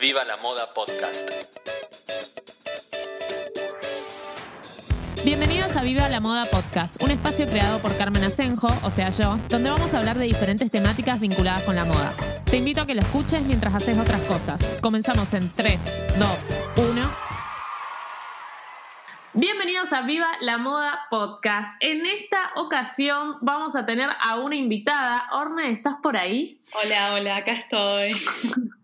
Viva 0.00 0.24
la 0.24 0.38
Moda 0.38 0.64
Podcast. 0.74 1.30
Bienvenidos 5.22 5.76
a 5.76 5.82
Viva 5.82 6.08
la 6.08 6.20
Moda 6.20 6.46
Podcast, 6.50 7.02
un 7.02 7.10
espacio 7.10 7.46
creado 7.46 7.80
por 7.80 7.94
Carmen 7.98 8.24
Asenjo, 8.24 8.68
o 8.82 8.90
sea 8.90 9.10
yo, 9.10 9.38
donde 9.50 9.68
vamos 9.68 9.92
a 9.92 9.98
hablar 9.98 10.16
de 10.16 10.24
diferentes 10.24 10.70
temáticas 10.70 11.20
vinculadas 11.20 11.64
con 11.64 11.76
la 11.76 11.84
moda. 11.84 12.14
Te 12.46 12.56
invito 12.56 12.80
a 12.80 12.86
que 12.86 12.94
lo 12.94 13.02
escuches 13.02 13.42
mientras 13.42 13.74
haces 13.74 13.98
otras 13.98 14.22
cosas. 14.22 14.66
Comenzamos 14.80 15.34
en 15.34 15.50
3, 15.50 15.78
2, 16.18 16.28
1. 16.78 17.10
Bienvenidos 19.34 19.92
a 19.92 20.00
Viva 20.00 20.30
la 20.40 20.56
Moda 20.56 21.08
Podcast. 21.10 21.76
En 21.80 22.06
esta 22.06 22.52
ocasión 22.56 23.36
vamos 23.42 23.76
a 23.76 23.84
tener 23.84 24.08
a 24.18 24.36
una 24.36 24.56
invitada. 24.56 25.28
Orne, 25.32 25.70
¿estás 25.72 25.96
por 26.02 26.16
ahí? 26.16 26.58
Hola, 26.72 27.14
hola, 27.16 27.36
acá 27.36 27.52
estoy. 27.52 28.08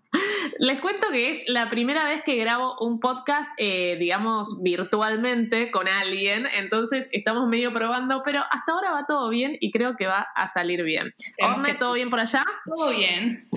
Les 0.58 0.80
cuento 0.80 1.08
que 1.10 1.30
es 1.30 1.42
la 1.46 1.68
primera 1.70 2.04
vez 2.06 2.22
que 2.22 2.36
grabo 2.36 2.76
un 2.80 2.98
podcast, 3.00 3.50
eh, 3.58 3.96
digamos, 3.98 4.62
virtualmente 4.62 5.70
con 5.70 5.86
alguien, 5.88 6.46
entonces 6.56 7.08
estamos 7.12 7.46
medio 7.48 7.72
probando, 7.72 8.22
pero 8.24 8.42
hasta 8.50 8.72
ahora 8.72 8.90
va 8.92 9.04
todo 9.06 9.28
bien 9.28 9.56
y 9.60 9.70
creo 9.70 9.96
que 9.96 10.06
va 10.06 10.26
a 10.34 10.48
salir 10.48 10.82
bien. 10.82 11.12
Orne, 11.42 11.74
¿todo 11.74 11.92
bien 11.92 12.08
por 12.10 12.20
allá? 12.20 12.42
Todo 12.64 12.90
bien. 12.90 13.48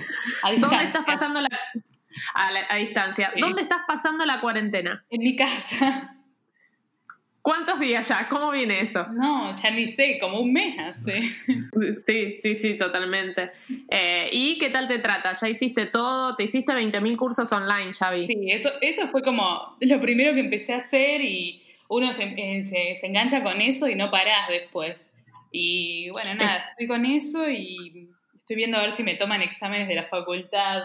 ¿Dónde 0.58 0.84
estás 0.84 1.04
pasando 1.06 1.40
la... 1.40 1.48
A, 2.34 2.52
la- 2.52 2.66
a 2.68 2.76
distancia. 2.76 3.30
Sí. 3.34 3.40
¿Dónde 3.40 3.62
estás 3.62 3.80
pasando 3.88 4.24
la 4.26 4.40
cuarentena? 4.40 5.04
En 5.10 5.20
mi 5.20 5.36
casa. 5.36 6.16
¿Cuántos 7.42 7.80
días 7.80 8.06
ya? 8.08 8.28
¿Cómo 8.28 8.50
viene 8.50 8.80
eso? 8.80 9.06
No, 9.12 9.54
ya 9.60 9.70
ni 9.70 9.86
sé, 9.86 10.18
como 10.20 10.40
un 10.40 10.52
mes 10.52 10.76
hace. 10.78 11.22
Sí, 12.04 12.36
sí, 12.38 12.54
sí, 12.54 12.76
totalmente. 12.76 13.50
Eh, 13.90 14.28
¿Y 14.32 14.58
qué 14.58 14.68
tal 14.70 14.88
te 14.88 14.98
trata? 14.98 15.32
¿Ya 15.32 15.48
hiciste 15.48 15.86
todo? 15.86 16.36
¿Te 16.36 16.44
hiciste 16.44 16.72
20.000 16.74 17.16
cursos 17.16 17.50
online, 17.52 17.92
ya 17.92 18.10
vi? 18.10 18.26
Sí, 18.26 18.50
eso, 18.50 18.68
eso 18.82 19.08
fue 19.08 19.22
como 19.22 19.76
lo 19.80 20.00
primero 20.00 20.34
que 20.34 20.40
empecé 20.40 20.74
a 20.74 20.78
hacer 20.78 21.22
y 21.22 21.62
uno 21.88 22.12
se, 22.12 22.24
eh, 22.36 22.62
se- 22.64 22.96
se 23.00 23.06
engancha 23.06 23.42
con 23.42 23.60
eso 23.60 23.88
y 23.88 23.94
no 23.94 24.10
parás 24.10 24.48
después. 24.48 25.10
Y 25.50 26.10
bueno, 26.10 26.34
nada, 26.34 26.68
estoy 26.72 26.86
con 26.86 27.04
eso 27.06 27.48
y 27.50 28.10
estoy 28.34 28.56
viendo 28.56 28.76
a 28.76 28.82
ver 28.82 28.92
si 28.92 29.02
me 29.02 29.14
toman 29.14 29.42
exámenes 29.42 29.88
de 29.88 29.94
la 29.94 30.04
facultad 30.04 30.82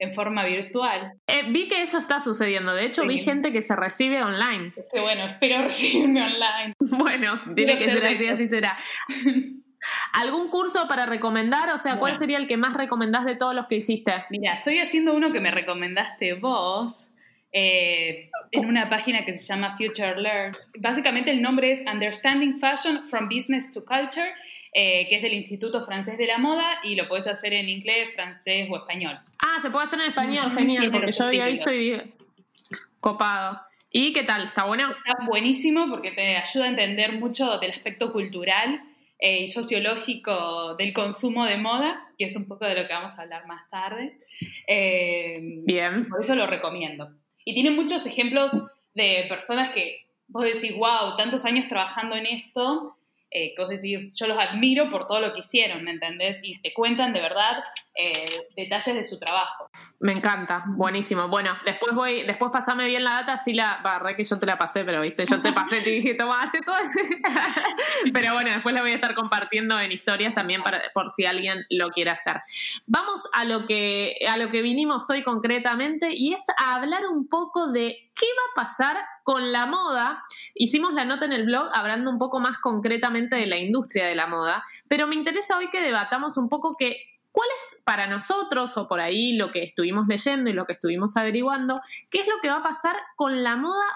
en 0.00 0.14
forma 0.14 0.44
virtual. 0.44 1.12
Eh, 1.26 1.42
vi 1.50 1.68
que 1.68 1.82
eso 1.82 1.98
está 1.98 2.20
sucediendo. 2.20 2.74
De 2.74 2.86
hecho, 2.86 3.02
Sí. 3.02 3.08
vi 3.08 3.18
gente 3.18 3.52
que 3.52 3.62
se 3.62 3.76
recibe 3.76 4.22
online. 4.22 4.72
Bueno, 4.92 5.24
espero 5.26 5.62
recibirme 5.62 6.22
online. 6.22 6.74
Bueno, 6.78 7.34
tiene 7.54 7.76
Quiero 7.76 7.94
que 7.94 8.00
ser 8.00 8.14
así, 8.14 8.26
así 8.26 8.48
será. 8.48 8.76
¿Algún 10.12 10.48
curso 10.48 10.86
para 10.88 11.06
recomendar? 11.06 11.70
O 11.70 11.78
sea, 11.78 11.92
¿cuál 11.96 12.12
Bueno. 12.12 12.18
sería 12.18 12.38
el 12.38 12.46
que 12.46 12.56
más 12.56 12.74
recomendás 12.74 13.24
de 13.24 13.36
todos 13.36 13.54
los 13.54 13.66
que 13.66 13.76
hiciste? 13.76 14.12
Mira, 14.30 14.54
estoy 14.54 14.78
haciendo 14.78 15.14
uno 15.14 15.32
que 15.32 15.40
me 15.40 15.50
recomendaste 15.50 16.34
vos 16.34 17.10
eh, 17.52 18.30
en 18.52 18.66
una 18.66 18.88
página 18.90 19.24
que 19.24 19.36
se 19.38 19.46
llama 19.46 19.76
Future 19.76 20.20
Learn. 20.20 20.52
Básicamente 20.78 21.30
el 21.30 21.40
nombre 21.42 21.72
es 21.72 21.80
Understanding 21.90 22.60
Fashion 22.60 23.08
from 23.08 23.28
Business 23.28 23.70
to 23.72 23.84
Culture, 23.84 24.32
eh, 24.72 25.08
que 25.08 25.16
es 25.16 25.22
del 25.22 25.32
Instituto 25.32 25.84
Francés 25.84 26.16
de 26.16 26.26
la 26.26 26.38
Moda 26.38 26.78
y 26.84 26.94
lo 26.94 27.08
puedes 27.08 27.26
hacer 27.26 27.52
en 27.52 27.68
inglés, 27.68 28.14
francés 28.14 28.68
o 28.70 28.76
español. 28.76 29.18
Ah, 29.42 29.60
se 29.60 29.70
puede 29.70 29.86
hacer 29.86 30.00
en 30.00 30.08
español, 30.08 30.52
genial, 30.52 30.90
porque 30.90 31.12
yo 31.12 31.24
había 31.24 31.46
visto 31.46 31.72
y 31.72 31.78
dije, 31.78 32.04
copado. 33.00 33.60
¿Y 33.90 34.12
qué 34.12 34.22
tal? 34.22 34.44
¿Está 34.44 34.64
bueno? 34.64 34.88
Está 34.90 35.26
buenísimo 35.26 35.88
porque 35.88 36.12
te 36.12 36.36
ayuda 36.36 36.66
a 36.66 36.68
entender 36.68 37.12
mucho 37.12 37.58
del 37.58 37.72
aspecto 37.72 38.12
cultural 38.12 38.80
eh, 39.18 39.42
y 39.42 39.48
sociológico 39.48 40.76
del 40.76 40.92
consumo 40.92 41.44
de 41.44 41.56
moda, 41.56 42.08
que 42.16 42.26
es 42.26 42.36
un 42.36 42.46
poco 42.46 42.64
de 42.64 42.80
lo 42.80 42.86
que 42.86 42.94
vamos 42.94 43.12
a 43.18 43.22
hablar 43.22 43.46
más 43.46 43.68
tarde. 43.68 44.18
Eh, 44.68 45.36
Bien. 45.64 46.08
Por 46.08 46.20
eso 46.20 46.36
lo 46.36 46.46
recomiendo. 46.46 47.10
Y 47.44 47.54
tiene 47.54 47.70
muchos 47.70 48.06
ejemplos 48.06 48.52
de 48.94 49.26
personas 49.28 49.70
que 49.70 50.06
vos 50.28 50.44
decís, 50.44 50.72
wow, 50.76 51.16
tantos 51.16 51.44
años 51.44 51.68
trabajando 51.68 52.14
en 52.14 52.26
esto, 52.26 52.96
eh, 53.30 53.54
que 53.56 54.16
yo 54.16 54.26
los 54.26 54.38
admiro 54.38 54.90
por 54.90 55.06
todo 55.06 55.20
lo 55.20 55.32
que 55.32 55.40
hicieron, 55.40 55.84
¿me 55.84 55.92
entendés? 55.92 56.40
Y 56.42 56.60
te 56.62 56.72
cuentan 56.72 57.12
de 57.12 57.20
verdad 57.20 57.62
eh, 57.94 58.48
detalles 58.56 58.94
de 58.94 59.04
su 59.04 59.18
trabajo. 59.18 59.68
Me 59.98 60.12
encanta, 60.12 60.64
buenísimo. 60.68 61.28
Bueno, 61.28 61.56
después 61.66 61.94
voy, 61.94 62.22
después 62.22 62.50
pasame 62.52 62.86
bien 62.86 63.04
la 63.04 63.20
data, 63.20 63.36
sí 63.36 63.52
la, 63.52 63.80
barré 63.82 64.16
que 64.16 64.24
yo 64.24 64.38
te 64.38 64.46
la 64.46 64.56
pasé, 64.56 64.84
pero 64.84 65.02
viste, 65.02 65.26
yo 65.26 65.42
te 65.42 65.52
pasé, 65.52 65.80
te 65.82 65.90
dije, 65.90 66.14
toma, 66.14 66.42
hace 66.42 66.60
todo. 66.60 66.76
pero 68.14 68.32
bueno, 68.32 68.50
después 68.50 68.74
la 68.74 68.80
voy 68.80 68.92
a 68.92 68.94
estar 68.94 69.14
compartiendo 69.14 69.78
en 69.78 69.92
historias 69.92 70.34
también 70.34 70.62
para, 70.62 70.80
por 70.94 71.10
si 71.10 71.26
alguien 71.26 71.66
lo 71.68 71.90
quiere 71.90 72.12
hacer. 72.12 72.40
Vamos 72.86 73.28
a 73.32 73.44
lo 73.44 73.66
que, 73.66 74.14
a 74.26 74.38
lo 74.38 74.50
que 74.50 74.62
vinimos 74.62 75.10
hoy 75.10 75.22
concretamente 75.22 76.10
y 76.14 76.32
es 76.32 76.46
a 76.56 76.76
hablar 76.76 77.06
un 77.06 77.28
poco 77.28 77.70
de 77.70 78.10
qué 78.14 78.26
va 78.26 78.62
a 78.62 78.66
pasar 78.66 78.96
con 79.24 79.52
la 79.52 79.66
moda. 79.66 80.22
Hicimos 80.54 80.94
la 80.94 81.04
nota 81.04 81.24
en 81.24 81.32
el 81.32 81.44
blog 81.44 81.68
hablando 81.74 82.10
un 82.10 82.18
poco 82.18 82.40
más 82.40 82.58
concretamente 82.58 83.36
de 83.36 83.46
la 83.46 83.58
industria 83.58 84.06
de 84.06 84.14
la 84.14 84.26
moda, 84.26 84.62
pero 84.88 85.06
me 85.06 85.14
interesa 85.14 85.58
hoy 85.58 85.68
que 85.68 85.80
debatamos 85.80 86.38
un 86.38 86.48
poco 86.48 86.76
que 86.78 87.09
¿Cuál 87.32 87.48
es 87.48 87.80
para 87.84 88.06
nosotros, 88.06 88.76
o 88.76 88.88
por 88.88 89.00
ahí 89.00 89.34
lo 89.34 89.50
que 89.50 89.62
estuvimos 89.62 90.06
leyendo 90.08 90.50
y 90.50 90.52
lo 90.52 90.66
que 90.66 90.72
estuvimos 90.72 91.16
averiguando, 91.16 91.80
qué 92.10 92.20
es 92.20 92.28
lo 92.28 92.34
que 92.42 92.48
va 92.48 92.56
a 92.56 92.62
pasar 92.62 92.96
con 93.16 93.42
la 93.42 93.56
moda 93.56 93.86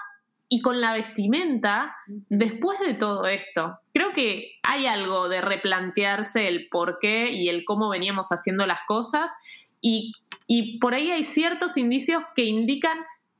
y 0.47 0.61
con 0.61 0.79
la 0.79 0.93
vestimenta 0.93 1.95
después 2.07 2.79
de 2.79 2.93
todo 2.93 3.27
esto? 3.27 3.79
Creo 3.93 4.13
que 4.13 4.53
hay 4.63 4.87
algo 4.87 5.27
de 5.27 5.41
replantearse 5.41 6.47
el 6.47 6.69
por 6.69 6.99
qué 6.99 7.31
y 7.31 7.49
el 7.49 7.65
cómo 7.65 7.89
veníamos 7.89 8.29
haciendo 8.29 8.65
las 8.65 8.79
cosas 8.87 9.33
y, 9.81 10.13
y 10.47 10.79
por 10.79 10.93
ahí 10.93 11.11
hay 11.11 11.23
ciertos 11.23 11.77
indicios 11.77 12.23
que 12.35 12.45
indican 12.45 12.97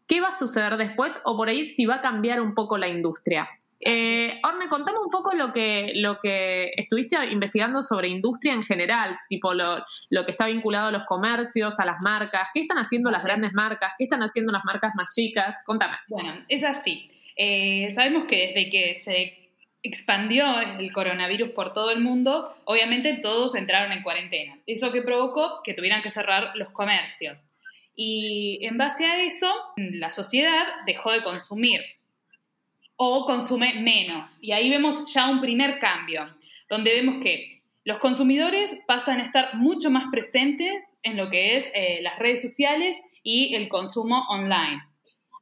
qué 0.07 0.21
va 0.21 0.29
a 0.29 0.33
suceder 0.33 0.77
después 0.77 1.21
o 1.25 1.37
por 1.37 1.49
ahí 1.49 1.67
si 1.67 1.85
va 1.85 1.95
a 1.95 2.01
cambiar 2.01 2.41
un 2.41 2.53
poco 2.53 2.77
la 2.77 2.87
industria. 2.87 3.49
Eh, 3.87 4.39
Orne, 4.43 4.67
contame 4.67 4.97
un 4.97 5.11
poco 5.11 5.35
lo 5.35 5.53
que, 5.53 5.91
lo 5.95 6.19
que 6.19 6.71
estuviste 6.75 7.23
investigando 7.31 7.83
sobre 7.83 8.07
industria 8.07 8.53
en 8.53 8.63
general, 8.63 9.15
tipo 9.29 9.53
lo, 9.53 9.85
lo 10.09 10.25
que 10.25 10.31
está 10.31 10.47
vinculado 10.47 10.87
a 10.87 10.91
los 10.91 11.03
comercios, 11.03 11.79
a 11.79 11.85
las 11.85 12.01
marcas, 12.01 12.49
qué 12.51 12.61
están 12.61 12.79
haciendo 12.79 13.11
las 13.11 13.23
grandes 13.23 13.53
marcas, 13.53 13.93
qué 13.99 14.05
están 14.05 14.23
haciendo 14.23 14.51
las 14.51 14.65
marcas 14.65 14.93
más 14.95 15.09
chicas, 15.13 15.61
contame. 15.67 15.97
Bueno, 16.07 16.33
es 16.49 16.63
así. 16.63 17.11
Eh, 17.35 17.91
sabemos 17.93 18.25
que 18.25 18.47
desde 18.47 18.71
que 18.71 18.93
se 18.95 19.51
expandió 19.83 20.59
el 20.79 20.91
coronavirus 20.91 21.51
por 21.51 21.73
todo 21.73 21.91
el 21.91 21.99
mundo, 21.99 22.57
obviamente 22.65 23.19
todos 23.21 23.53
entraron 23.53 23.91
en 23.91 24.01
cuarentena. 24.01 24.57
Eso 24.65 24.91
que 24.91 25.03
provocó 25.03 25.61
que 25.63 25.75
tuvieran 25.75 26.01
que 26.01 26.09
cerrar 26.09 26.53
los 26.55 26.71
comercios. 26.71 27.51
Y 27.95 28.65
en 28.65 28.79
base 28.79 29.05
a 29.05 29.23
eso, 29.23 29.53
la 29.77 30.11
sociedad 30.11 30.65
dejó 30.87 31.11
de 31.11 31.21
consumir 31.21 31.81
o 32.97 33.25
consume 33.25 33.73
menos. 33.75 34.37
Y 34.41 34.51
ahí 34.51 34.69
vemos 34.69 35.11
ya 35.13 35.29
un 35.29 35.41
primer 35.41 35.79
cambio, 35.79 36.33
donde 36.69 36.93
vemos 36.93 37.23
que 37.23 37.61
los 37.83 37.99
consumidores 37.99 38.79
pasan 38.87 39.19
a 39.19 39.23
estar 39.23 39.55
mucho 39.55 39.91
más 39.91 40.05
presentes 40.11 40.73
en 41.03 41.17
lo 41.17 41.29
que 41.29 41.57
es 41.57 41.71
eh, 41.73 41.99
las 42.01 42.17
redes 42.17 42.41
sociales 42.41 42.97
y 43.21 43.53
el 43.55 43.69
consumo 43.69 44.25
online. 44.29 44.83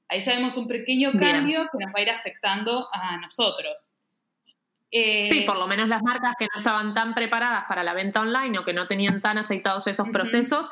Ahí 0.10 0.19
ya 0.19 0.36
vemos 0.36 0.57
un 0.57 0.68
pequeño 0.68 1.12
Bien. 1.13 1.31
cambio 1.31 1.69
que 1.72 1.83
nos 1.83 1.94
va 1.94 2.00
a 2.00 2.01
ir 2.01 2.10
afectando 2.10 2.88
a 2.92 3.18
nosotros. 3.18 3.77
Eh, 4.95 5.25
Sí, 5.25 5.42
por 5.42 5.57
lo 5.57 5.66
menos 5.66 5.90
las 5.90 6.04
marcas 6.04 6.36
que 6.38 6.45
no 6.54 6.60
estaban 6.60 6.94
tan 6.94 7.16
preparadas 7.16 7.66
para 7.68 7.84
la 7.84 7.94
venta 7.95 8.22
online 8.22 8.60
o 8.60 8.63
que 8.63 8.74
no 8.74 8.86
tenían 8.86 9.22
tan 9.22 9.40
aceitados 9.40 9.88
esos 9.88 10.07
procesos, 10.10 10.69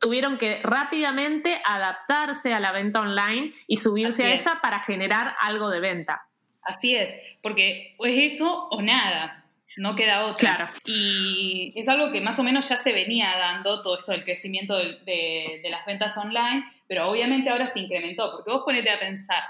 tuvieron 0.00 0.38
que 0.38 0.60
rápidamente 0.62 1.60
adaptarse 1.64 2.54
a 2.54 2.60
la 2.60 2.72
venta 2.72 3.00
online 3.00 3.52
y 3.66 3.76
subirse 3.76 4.22
Así 4.22 4.32
a 4.32 4.34
es. 4.34 4.40
esa 4.40 4.60
para 4.62 4.80
generar 4.80 5.34
algo 5.40 5.68
de 5.68 5.80
venta. 5.80 6.22
Así 6.62 6.94
es, 6.96 7.14
porque 7.42 7.94
o 7.98 8.06
es 8.06 8.32
eso 8.32 8.68
o 8.70 8.80
nada, 8.80 9.44
no 9.76 9.94
queda 9.94 10.24
otra. 10.24 10.56
Claro. 10.56 10.72
Y 10.86 11.72
es 11.76 11.86
algo 11.88 12.12
que 12.12 12.22
más 12.22 12.38
o 12.38 12.42
menos 12.42 12.66
ya 12.66 12.78
se 12.78 12.92
venía 12.92 13.36
dando, 13.36 13.82
todo 13.82 13.98
esto 13.98 14.12
del 14.12 14.24
crecimiento 14.24 14.76
de, 14.78 15.60
de 15.62 15.70
las 15.70 15.84
ventas 15.84 16.16
online, 16.16 16.64
pero 16.88 17.10
obviamente 17.10 17.50
ahora 17.50 17.66
se 17.66 17.80
incrementó, 17.80 18.30
porque 18.32 18.52
vos 18.52 18.62
ponete 18.64 18.90
a 18.90 18.98
pensar, 18.98 19.42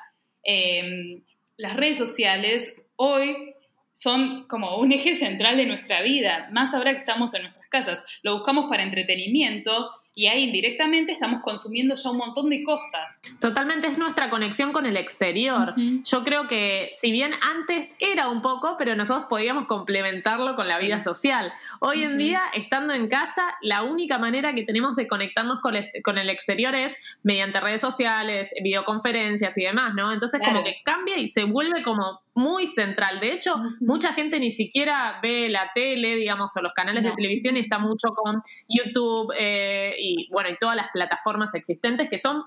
eh, 0.45 1.23
las 1.57 1.77
redes 1.77 1.99
sociales 1.99 2.75
hoy 2.97 3.55
son 4.01 4.45
como 4.45 4.79
un 4.79 4.93
eje 4.93 5.15
central 5.15 5.59
de 5.59 5.67
nuestra 5.67 6.01
vida, 6.01 6.49
más 6.53 6.73
ahora 6.73 6.93
que 6.93 7.01
estamos 7.01 7.35
en 7.35 7.43
nuestras 7.43 7.69
casas, 7.69 8.03
lo 8.23 8.35
buscamos 8.35 8.69
para 8.71 8.83
entretenimiento 8.83 9.91
y 10.15 10.27
ahí 10.27 10.45
indirectamente 10.45 11.13
estamos 11.13 11.41
consumiendo 11.43 11.95
ya 11.95 12.11
un 12.11 12.17
montón 12.17 12.51
de 12.51 12.65
cosas. 12.65 13.23
Totalmente 13.41 13.87
es 13.87 13.97
nuestra 13.97 14.29
conexión 14.29 14.73
con 14.73 14.85
el 14.87 14.97
exterior. 14.97 15.75
Yo 15.77 16.25
creo 16.25 16.49
que 16.49 16.91
si 16.95 17.13
bien 17.13 17.33
antes 17.41 17.95
era 18.01 18.29
un 18.29 18.43
poco, 18.43 18.75
pero 18.77 18.97
nosotros 18.97 19.27
podíamos 19.29 19.67
complementarlo 19.67 20.57
con 20.57 20.67
la 20.67 20.79
vida 20.79 21.01
social. 21.01 21.53
Hoy 21.79 22.03
en 22.03 22.19
día, 22.19 22.43
estando 22.55 22.93
en 22.93 23.09
casa, 23.09 23.55
la 23.63 23.85
única 23.85 24.19
manera 24.19 24.53
que 24.53 24.65
tenemos 24.65 24.97
de 24.97 25.07
conectarnos 25.07 25.61
con, 25.61 25.77
el 25.77 26.31
exterior 26.31 26.75
es 26.75 27.19
mediante 27.23 27.61
redes 27.61 27.81
sociales, 27.81 28.53
videoconferencias 28.63 29.57
y 29.59 29.63
demás, 29.63 29.95
¿no? 29.95 30.13
Entonces 30.13 30.41
como 30.45 30.65
que 30.65 30.77
cambia 30.85 31.19
y 31.19 31.29
se 31.29 31.45
vuelve 31.45 31.83
como 31.83 32.21
muy 32.41 32.67
central. 32.67 33.21
De 33.21 33.33
hecho, 33.33 33.55
mucha 33.81 34.13
gente 34.13 34.41
ni 34.41 34.51
siquiera 34.51 35.21
ve 35.23 35.49
la 35.49 35.71
tele, 35.75 36.17
digamos, 36.17 36.51
o 36.57 36.63
los 36.63 36.73
canales 36.73 37.05
de 37.05 37.13
televisión 37.13 37.57
y 37.57 37.61
está 37.61 37.79
mucho 37.79 38.09
con 38.09 38.41
YouTube 38.69 39.33
eh, 39.39 39.95
y, 39.99 40.29
bueno, 40.33 40.49
y 40.51 40.57
todas 40.59 40.75
las 40.75 40.89
plataformas 40.93 41.55
existentes 41.55 42.09
que 42.09 42.19
son 42.19 42.43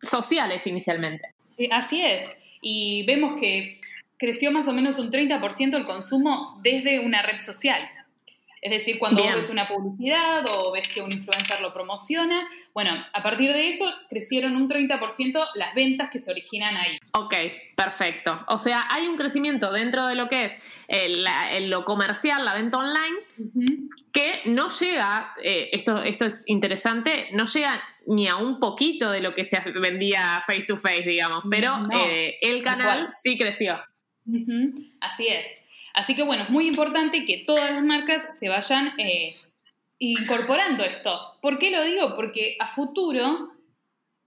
sociales 0.00 0.66
inicialmente. 0.66 1.34
Así 1.70 2.00
es. 2.02 2.36
Y 2.60 3.04
vemos 3.06 3.38
que 3.38 3.80
creció 4.16 4.50
más 4.52 4.68
o 4.68 4.72
menos 4.72 4.98
un 4.98 5.10
30% 5.10 5.76
el 5.76 5.84
consumo 5.84 6.60
desde 6.62 7.00
una 7.00 7.22
red 7.22 7.40
social. 7.40 7.82
Es 8.64 8.70
decir, 8.70 8.98
cuando 8.98 9.22
ves 9.22 9.50
una 9.50 9.68
publicidad 9.68 10.42
o 10.48 10.72
ves 10.72 10.88
que 10.88 11.02
un 11.02 11.12
influencer 11.12 11.60
lo 11.60 11.74
promociona, 11.74 12.48
bueno, 12.72 12.92
a 13.12 13.22
partir 13.22 13.52
de 13.52 13.68
eso 13.68 13.84
crecieron 14.08 14.56
un 14.56 14.70
30% 14.70 15.48
las 15.54 15.74
ventas 15.74 16.08
que 16.10 16.18
se 16.18 16.30
originan 16.30 16.74
ahí. 16.74 16.98
Ok, 17.12 17.34
perfecto. 17.76 18.42
O 18.48 18.58
sea, 18.58 18.86
hay 18.88 19.06
un 19.06 19.18
crecimiento 19.18 19.70
dentro 19.70 20.06
de 20.06 20.14
lo 20.14 20.30
que 20.30 20.44
es 20.44 20.58
lo 21.60 21.84
comercial, 21.84 22.42
la 22.42 22.54
venta 22.54 22.78
online, 22.78 23.16
que 24.10 24.40
no 24.46 24.70
llega, 24.70 25.34
eh, 25.42 25.68
esto, 25.72 26.02
esto 26.02 26.24
es 26.24 26.44
interesante, 26.46 27.28
no 27.32 27.44
llega 27.44 27.82
ni 28.06 28.28
a 28.28 28.36
un 28.36 28.60
poquito 28.60 29.10
de 29.10 29.20
lo 29.20 29.34
que 29.34 29.44
se 29.44 29.60
vendía 29.72 30.42
face 30.46 30.64
to 30.64 30.78
face, 30.78 31.02
digamos, 31.02 31.44
pero 31.50 31.86
eh, 31.92 32.38
el 32.40 32.62
canal 32.62 33.10
sí 33.22 33.36
creció. 33.36 33.78
Así 35.02 35.26
es. 35.28 35.63
Así 35.94 36.16
que 36.16 36.24
bueno, 36.24 36.42
es 36.42 36.50
muy 36.50 36.66
importante 36.66 37.24
que 37.24 37.44
todas 37.46 37.72
las 37.72 37.82
marcas 37.82 38.28
se 38.38 38.48
vayan 38.48 38.92
eh, 38.98 39.32
incorporando 39.98 40.84
esto. 40.84 41.38
¿Por 41.40 41.58
qué 41.58 41.70
lo 41.70 41.82
digo? 41.84 42.16
Porque 42.16 42.56
a 42.58 42.66
futuro 42.66 43.52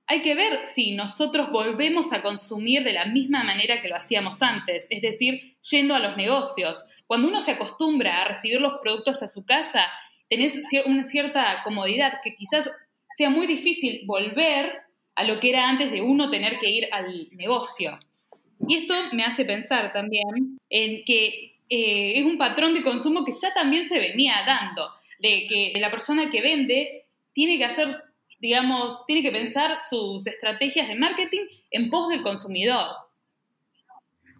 hay 0.07 0.21
que 0.21 0.33
ver 0.33 0.63
si 0.63 0.95
nosotros 0.95 1.51
volvemos 1.51 2.13
a 2.13 2.21
consumir 2.21 2.83
de 2.85 2.93
la 2.93 3.05
misma 3.05 3.43
manera 3.43 3.81
que 3.81 3.89
lo 3.89 3.97
hacíamos 3.97 4.41
antes, 4.41 4.87
es 4.89 5.01
decir, 5.01 5.57
yendo 5.69 5.93
a 5.93 5.99
los 5.99 6.15
negocios. 6.15 6.83
Cuando 7.05 7.27
uno 7.27 7.41
se 7.41 7.51
acostumbra 7.51 8.21
a 8.21 8.27
recibir 8.29 8.61
los 8.61 8.79
productos 8.81 9.21
a 9.21 9.27
su 9.27 9.45
casa, 9.45 9.85
tenés 10.29 10.63
una 10.85 11.03
cierta 11.03 11.61
comodidad 11.65 12.19
que 12.23 12.35
quizás 12.35 12.71
sea 13.17 13.29
muy 13.29 13.45
difícil 13.45 14.03
volver 14.05 14.83
a 15.15 15.25
lo 15.25 15.41
que 15.41 15.49
era 15.49 15.67
antes 15.67 15.91
de 15.91 16.01
uno 16.01 16.29
tener 16.29 16.59
que 16.59 16.69
ir 16.69 16.87
al 16.93 17.27
negocio. 17.31 17.99
Y 18.65 18.77
esto 18.77 18.93
me 19.11 19.25
hace 19.25 19.43
pensar 19.43 19.91
también 19.91 20.59
en 20.69 21.03
que 21.03 21.56
eh, 21.69 22.19
es 22.19 22.25
un 22.25 22.37
patrón 22.37 22.73
de 22.73 22.83
consumo 22.83 23.25
que 23.25 23.31
ya 23.31 23.53
también 23.53 23.89
se 23.89 23.99
venía 23.99 24.43
dando, 24.45 24.89
de 25.19 25.47
que 25.49 25.79
la 25.79 25.91
persona 25.91 26.29
que 26.29 26.41
vende 26.41 27.05
tiene 27.33 27.57
que 27.57 27.65
hacer, 27.65 28.03
digamos, 28.39 29.05
tiene 29.05 29.21
que 29.21 29.31
pensar 29.31 29.77
sus 29.89 30.25
estrategias 30.27 30.87
de 30.87 30.95
marketing 30.95 31.45
en 31.71 31.89
pos 31.89 32.09
del 32.09 32.23
consumidor. 32.23 32.87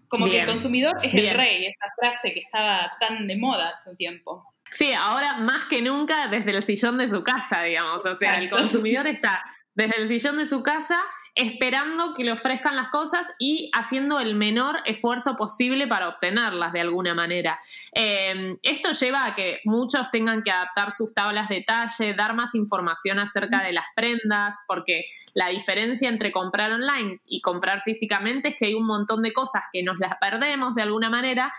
Como 0.08 0.30
que 0.30 0.40
el 0.40 0.48
consumidor 0.48 0.94
es 1.04 1.14
el 1.14 1.36
rey, 1.36 1.66
esa 1.66 1.86
frase 2.00 2.34
que 2.34 2.40
estaba 2.40 2.90
tan 3.00 3.28
de 3.28 3.36
moda 3.36 3.72
hace 3.72 3.90
un 3.90 3.98
tiempo. 3.98 4.54
Sí, 4.72 4.94
ahora 4.94 5.38
más 5.38 5.66
que 5.66 5.82
nunca 5.82 6.28
desde 6.28 6.52
el 6.52 6.64
sillón 6.64 6.98
de 6.98 7.08
su 7.08 7.24
casa, 7.24 7.64
digamos. 7.64 8.06
O 8.06 8.16
sea, 8.16 8.38
el 8.38 8.50
consumidor 8.50 9.08
está 9.08 9.44
desde 9.74 10.02
el 10.02 10.08
sillón 10.08 10.38
de 10.38 10.46
su 10.46 10.64
casa 10.64 10.98
esperando 11.38 12.16
que 12.16 12.24
le 12.24 12.32
ofrezcan 12.32 12.76
las 12.76 12.90
cosas 12.90 13.28
y 13.38 13.70
haciendo 13.74 14.20
el 14.20 14.34
menor 14.34 14.80
esfuerzo 14.86 15.36
posible 15.36 15.88
para 15.88 16.10
obtenerlas 16.10 16.74
de 16.74 16.82
alguna 16.82 17.14
manera. 17.14 17.60
Em, 17.92 18.58
esto 18.64 18.92
lleva 18.92 19.26
a 19.26 19.36
que 19.36 19.62
muchos 19.64 20.10
tengan 20.10 20.42
que 20.42 20.50
adaptar 20.52 20.92
sus 20.92 21.14
tablas 21.14 21.48
de 21.48 21.62
talle, 21.62 22.16
dar 22.16 22.34
más 22.34 22.56
información 22.56 23.20
acerca 23.20 23.64
de 23.64 23.72
las 23.72 23.86
prendas, 23.96 24.56
porque 24.68 25.06
la 25.36 25.50
diferencia 25.50 26.10
entre 26.10 26.32
comprar 26.32 26.72
online 26.72 27.22
y 27.28 27.40
comprar 27.42 27.82
físicamente 27.82 28.50
es 28.50 28.56
que 28.58 28.66
hay 28.66 28.74
un 28.74 28.88
montón 28.88 29.22
de 29.22 29.32
cosas 29.32 29.64
que 29.72 29.84
nos 29.84 30.00
las 30.00 30.16
perdemos 30.20 30.74
de 30.74 30.82
alguna 30.82 31.12
manera 31.12 31.54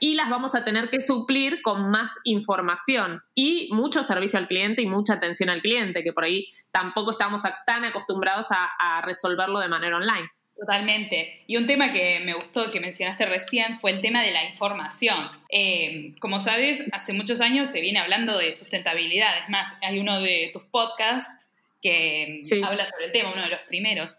y 0.00 0.14
las 0.14 0.28
vamos 0.28 0.54
a 0.54 0.64
tener 0.64 0.90
que 0.90 1.00
suplir 1.00 1.62
con 1.62 1.90
más 1.90 2.10
información 2.24 3.22
y 3.34 3.68
mucho 3.72 4.04
servicio 4.04 4.38
al 4.38 4.48
cliente 4.48 4.82
y 4.82 4.86
mucha 4.86 5.14
atención 5.14 5.50
al 5.50 5.62
cliente, 5.62 6.02
que 6.02 6.12
por 6.12 6.24
ahí 6.24 6.46
tampoco 6.70 7.10
estamos 7.12 7.42
tan 7.66 7.84
acostumbrados 7.84 8.46
a, 8.50 9.00
resolverlo 9.02 9.60
de 9.60 9.68
manera 9.68 9.96
online. 9.96 10.28
Totalmente. 10.58 11.42
Y 11.46 11.56
un 11.56 11.66
tema 11.66 11.90
que 11.90 12.20
me 12.20 12.34
gustó 12.34 12.66
que 12.70 12.80
mencionaste 12.80 13.24
recién 13.24 13.80
fue 13.80 13.92
el 13.92 14.02
tema 14.02 14.22
de 14.22 14.30
la 14.30 14.44
información. 14.44 15.30
Eh, 15.48 16.14
como 16.20 16.38
sabes, 16.38 16.84
hace 16.92 17.14
muchos 17.14 17.40
años 17.40 17.70
se 17.70 17.80
viene 17.80 17.98
hablando 17.98 18.36
de 18.36 18.52
sustentabilidad. 18.52 19.38
Es 19.42 19.48
más, 19.48 19.74
hay 19.80 19.98
uno 19.98 20.20
de 20.20 20.50
tus 20.52 20.62
podcasts 20.64 21.32
que 21.80 22.42
habla 22.62 22.84
sobre 22.84 23.06
el 23.06 23.12
tema, 23.12 23.32
uno 23.32 23.42
de 23.42 23.48
los 23.48 23.60
primeros. 23.62 24.18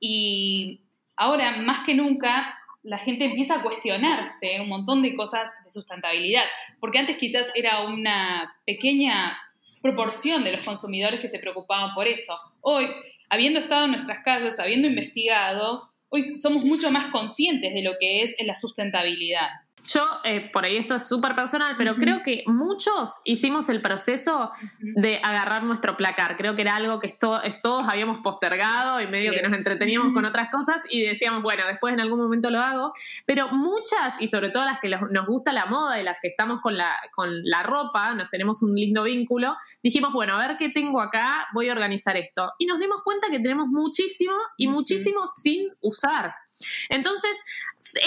Y 0.00 0.80
ahora, 1.16 1.56
más 1.58 1.84
que 1.84 1.94
nunca, 1.94 2.58
la 2.82 2.98
gente 2.98 3.26
empieza 3.26 3.56
a 3.56 3.62
cuestionarse 3.62 4.60
un 4.60 4.68
montón 4.68 5.02
de 5.02 5.14
cosas 5.14 5.48
de 5.64 5.70
sustentabilidad, 5.70 6.44
porque 6.80 6.98
antes 6.98 7.16
quizás 7.16 7.46
era 7.54 7.86
una 7.86 8.54
pequeña 8.66 9.38
proporción 9.82 10.44
de 10.44 10.52
los 10.56 10.64
consumidores 10.64 11.20
que 11.20 11.28
se 11.28 11.38
preocupaban 11.38 11.94
por 11.94 12.06
eso. 12.06 12.36
Hoy, 12.60 12.86
habiendo 13.28 13.60
estado 13.60 13.84
en 13.84 13.92
nuestras 13.92 14.24
casas, 14.24 14.58
habiendo 14.58 14.88
investigado, 14.88 15.90
hoy 16.08 16.38
somos 16.38 16.64
mucho 16.64 16.90
más 16.90 17.06
conscientes 17.06 17.72
de 17.72 17.82
lo 17.82 17.92
que 17.98 18.22
es 18.22 18.34
la 18.44 18.56
sustentabilidad. 18.56 19.48
Yo, 19.84 20.06
eh, 20.22 20.48
por 20.52 20.64
ahí 20.64 20.76
esto 20.76 20.94
es 20.94 21.08
súper 21.08 21.34
personal, 21.34 21.74
pero 21.76 21.96
creo 21.96 22.22
que 22.22 22.44
muchos 22.46 23.20
hicimos 23.24 23.68
el 23.68 23.82
proceso 23.82 24.52
de 24.78 25.20
agarrar 25.24 25.64
nuestro 25.64 25.96
placar. 25.96 26.36
Creo 26.36 26.54
que 26.54 26.62
era 26.62 26.76
algo 26.76 27.00
que 27.00 27.08
todos 27.18 27.84
habíamos 27.88 28.18
postergado 28.18 29.00
y 29.00 29.08
medio 29.08 29.32
que 29.32 29.42
nos 29.42 29.52
entreteníamos 29.56 30.14
con 30.14 30.24
otras 30.24 30.50
cosas 30.50 30.82
y 30.88 31.02
decíamos, 31.02 31.42
bueno, 31.42 31.66
después 31.66 31.94
en 31.94 32.00
algún 32.00 32.20
momento 32.20 32.48
lo 32.50 32.60
hago. 32.60 32.92
Pero 33.26 33.48
muchas, 33.48 34.14
y 34.20 34.28
sobre 34.28 34.50
todo 34.50 34.64
las 34.64 34.78
que 34.78 34.88
nos 34.88 35.26
gusta 35.26 35.52
la 35.52 35.66
moda 35.66 36.00
y 36.00 36.04
las 36.04 36.18
que 36.22 36.28
estamos 36.28 36.60
con 36.60 36.76
la, 36.76 36.96
con 37.12 37.42
la 37.42 37.64
ropa, 37.64 38.14
nos 38.14 38.30
tenemos 38.30 38.62
un 38.62 38.76
lindo 38.76 39.02
vínculo, 39.02 39.56
dijimos, 39.82 40.12
bueno, 40.12 40.34
a 40.34 40.46
ver 40.46 40.56
qué 40.58 40.68
tengo 40.68 41.00
acá, 41.00 41.48
voy 41.54 41.68
a 41.68 41.72
organizar 41.72 42.16
esto. 42.16 42.52
Y 42.58 42.66
nos 42.66 42.78
dimos 42.78 43.02
cuenta 43.02 43.28
que 43.30 43.40
tenemos 43.40 43.66
muchísimo 43.66 44.34
y 44.56 44.68
muchísimo 44.68 45.26
sin 45.26 45.70
usar. 45.80 46.34
Entonces, 46.88 47.36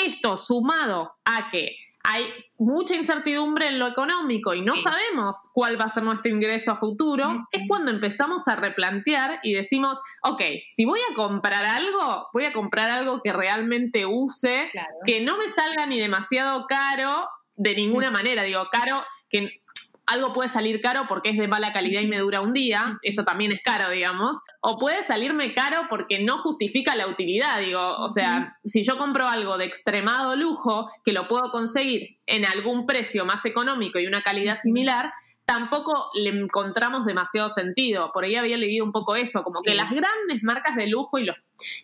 esto 0.06 0.38
sumado 0.38 1.14
a 1.26 1.50
que 1.50 1.76
hay 2.08 2.32
mucha 2.60 2.96
incertidumbre 2.96 3.68
en 3.68 3.80
lo 3.80 3.88
económico 3.88 4.54
y 4.54 4.62
no 4.62 4.78
sabemos 4.78 5.50
cuál 5.54 5.80
va 5.80 5.86
a 5.86 5.90
ser 5.90 6.04
nuestro 6.04 6.32
ingreso 6.32 6.72
a 6.72 6.76
futuro, 6.76 7.48
es 7.52 7.64
cuando 7.68 7.90
empezamos 7.90 8.48
a 8.48 8.56
replantear 8.56 9.40
y 9.42 9.54
decimos, 9.54 10.00
ok, 10.22 10.42
si 10.70 10.86
voy 10.86 11.00
a 11.12 11.16
comprar 11.16 11.66
algo, 11.66 12.28
voy 12.32 12.46
a 12.46 12.54
comprar 12.54 12.92
algo 12.92 13.22
que 13.24 13.34
realmente 13.34 14.06
use, 14.06 14.70
que 15.04 15.22
no 15.22 15.38
me 15.38 15.50
salga 15.50 15.88
ni 15.88 16.00
demasiado 16.00 16.66
caro 16.68 17.28
de 17.56 17.74
ninguna 17.74 18.12
manera, 18.12 18.44
digo, 18.44 18.68
caro, 18.72 19.04
que 19.30 19.62
algo 20.06 20.34
puede 20.34 20.50
salir 20.50 20.82
caro 20.82 21.06
porque 21.08 21.30
es 21.30 21.38
de 21.38 21.48
mala 21.48 21.74
calidad 21.74 22.02
y 22.02 22.08
me 22.08 22.20
dura 22.20 22.42
un 22.42 22.54
día, 22.54 23.00
eso 23.02 23.24
también 23.24 23.52
es 23.52 23.62
caro, 23.62 23.90
digamos, 23.90 24.38
o 24.62 24.78
puede 24.78 25.04
salirme 25.04 25.54
caro 25.54 25.88
porque 25.90 26.24
no 26.24 26.40
justifica 26.40 26.96
la 26.96 27.08
utilidad, 27.08 27.60
digo, 27.60 27.82
o 27.98 28.10
sea, 28.10 28.58
si 28.64 28.84
yo 28.84 28.98
compro 28.98 29.28
algo 29.28 29.58
de 29.58 29.66
extremado 29.66 30.36
lujo 30.36 30.90
que 31.04 31.14
lo 31.14 31.28
puedo 31.28 31.52
conseguir 31.52 32.20
en 32.28 32.46
algún 32.46 32.86
precio 32.86 33.26
más 33.26 33.46
económico 33.46 34.00
y 34.00 34.08
una 34.08 34.22
calidad 34.22 34.56
similar, 34.56 35.12
tampoco 35.46 36.10
le 36.16 36.30
encontramos 36.30 37.06
demasiado 37.06 37.50
sentido. 37.50 38.12
Por 38.12 38.24
ahí 38.24 38.36
había 38.36 38.58
leído 38.58 38.84
un 38.84 38.92
poco 38.92 39.16
eso, 39.16 39.44
como 39.44 39.62
que 39.62 39.76
las 39.76 39.92
grandes 39.92 40.44
marcas 40.44 40.76
de 40.76 40.88
lujo 40.88 41.20
y 41.20 41.26
los 41.26 41.38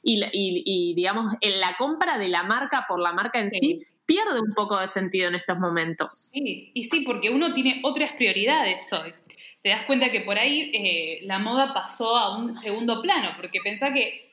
y, 0.04 0.20
y, 0.34 0.94
digamos 0.96 1.34
en 1.40 1.62
la 1.62 1.78
compra 1.78 2.18
de 2.18 2.28
la 2.28 2.44
marca 2.44 2.86
por 2.90 3.00
la 3.00 3.14
marca 3.14 3.40
en 3.40 3.52
sí 3.52 3.80
pierde 4.06 4.40
un 4.40 4.54
poco 4.54 4.80
de 4.80 4.88
sentido 4.88 5.30
en 5.30 5.36
estos 5.36 5.58
momentos. 5.60 6.30
Sí, 6.32 6.72
y 6.74 6.84
sí, 6.86 7.02
porque 7.02 7.30
uno 7.30 7.54
tiene 7.54 7.80
otras 7.84 8.14
prioridades 8.14 8.92
hoy. 8.94 9.14
Te 9.62 9.70
das 9.70 9.86
cuenta 9.86 10.12
que 10.12 10.22
por 10.22 10.38
ahí 10.38 10.72
eh, 10.74 11.20
la 11.24 11.40
moda 11.40 11.74
pasó 11.74 12.18
a 12.18 12.38
un 12.38 12.56
segundo 12.56 13.02
plano, 13.02 13.32
porque 13.38 13.60
pensá 13.64 13.94
que 13.94 14.32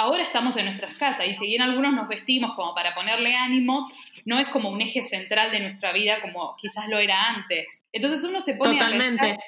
ahora 0.00 0.22
estamos 0.22 0.56
en 0.56 0.64
nuestras 0.64 0.96
casas 0.96 1.28
y 1.28 1.34
si 1.34 1.46
bien 1.46 1.62
algunos 1.62 1.92
nos 1.92 2.08
vestimos 2.08 2.54
como 2.54 2.74
para 2.74 2.94
ponerle 2.94 3.36
ánimo, 3.36 3.88
no 4.24 4.38
es 4.38 4.48
como 4.48 4.70
un 4.70 4.80
eje 4.80 5.02
central 5.02 5.50
de 5.50 5.60
nuestra 5.60 5.92
vida 5.92 6.20
como 6.22 6.56
quizás 6.56 6.88
lo 6.88 6.98
era 6.98 7.28
antes. 7.28 7.86
Entonces 7.92 8.24
uno 8.24 8.40
se 8.40 8.54
pone 8.54 8.80
a 8.80 8.88
pensar 8.88 9.38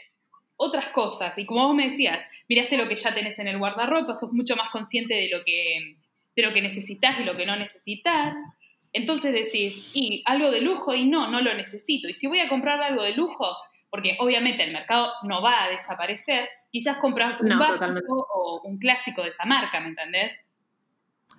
otras 0.56 0.88
cosas 0.88 1.36
y 1.38 1.46
como 1.46 1.66
vos 1.66 1.74
me 1.74 1.84
decías, 1.84 2.24
miraste 2.48 2.76
lo 2.76 2.88
que 2.88 2.96
ya 2.96 3.14
tenés 3.14 3.38
en 3.38 3.48
el 3.48 3.58
guardarropa, 3.58 4.14
sos 4.14 4.32
mucho 4.32 4.54
más 4.54 4.70
consciente 4.70 5.14
de 5.14 5.28
lo 5.30 5.42
que 5.42 5.96
de 6.34 6.42
lo 6.42 6.52
que 6.52 6.62
necesitas 6.62 7.18
y 7.20 7.24
lo 7.24 7.36
que 7.36 7.46
no 7.46 7.56
necesitas. 7.56 8.34
Entonces 8.92 9.32
decís, 9.32 9.90
y 9.94 10.22
algo 10.26 10.50
de 10.50 10.61
lujo, 10.61 10.94
y 10.94 11.08
no, 11.08 11.30
no 11.30 11.40
lo 11.40 11.54
necesito. 11.54 12.08
Y 12.08 12.14
si 12.14 12.26
voy 12.26 12.40
a 12.40 12.49
comprar 12.49 12.82
algo 12.82 13.02
de 13.02 13.14
lujo, 13.14 13.46
porque 13.90 14.16
obviamente 14.20 14.62
el 14.64 14.72
mercado 14.72 15.11
no 15.22 15.42
va 15.42 15.64
a 15.64 15.68
desaparecer, 15.68 16.49
quizás 16.70 16.99
compras 16.99 17.40
un 17.40 17.49
No, 17.49 17.58
básico 17.58 17.75
totalmente. 17.75 18.08
o 18.11 18.61
un 18.64 18.78
clásico 18.78 19.22
de 19.22 19.28
esa 19.30 19.44
marca, 19.44 19.80
¿me 19.80 19.88
entendés? 19.88 20.32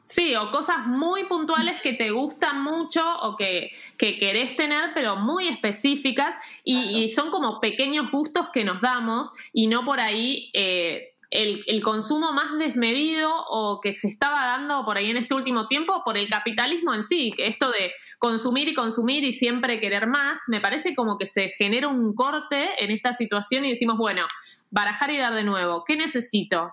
Sí, 0.07 0.35
o 0.35 0.49
cosas 0.49 0.85
muy 0.87 1.25
puntuales 1.25 1.79
que 1.81 1.93
te 1.93 2.09
gustan 2.09 2.63
mucho 2.63 3.03
o 3.21 3.35
que, 3.35 3.69
que 3.97 4.17
querés 4.17 4.55
tener, 4.55 4.91
pero 4.95 5.15
muy 5.17 5.47
específicas 5.47 6.35
y, 6.63 6.73
Claro. 6.83 6.97
y 6.97 7.09
son 7.09 7.31
como 7.31 7.59
pequeños 7.59 8.09
gustos 8.09 8.49
que 8.49 8.63
nos 8.63 8.81
damos 8.81 9.31
y 9.51 9.67
no 9.67 9.85
por 9.85 9.99
ahí 9.99 10.49
eh, 10.53 11.12
el, 11.33 11.63
el 11.67 11.81
consumo 11.81 12.31
más 12.31 12.57
desmedido 12.59 13.31
o 13.49 13.81
que 13.81 13.93
se 13.93 14.07
estaba 14.07 14.45
dando 14.45 14.85
por 14.85 14.97
ahí 14.97 15.09
en 15.09 15.17
este 15.17 15.33
último 15.33 15.67
tiempo 15.67 16.01
por 16.05 16.17
el 16.17 16.29
capitalismo 16.29 16.93
en 16.93 17.03
sí, 17.03 17.33
que 17.35 17.47
esto 17.47 17.71
de 17.71 17.91
consumir 18.19 18.67
y 18.67 18.73
consumir 18.73 19.23
y 19.23 19.33
siempre 19.33 19.79
querer 19.79 20.07
más, 20.07 20.39
me 20.47 20.61
parece 20.61 20.95
como 20.95 21.17
que 21.17 21.25
se 21.25 21.49
genera 21.57 21.87
un 21.87 22.13
corte 22.13 22.69
en 22.77 22.91
esta 22.91 23.13
situación 23.13 23.65
y 23.65 23.71
decimos, 23.71 23.97
bueno, 23.97 24.25
barajar 24.69 25.09
y 25.11 25.17
dar 25.17 25.33
de 25.33 25.43
nuevo, 25.43 25.83
¿qué 25.85 25.95
necesito? 25.97 26.71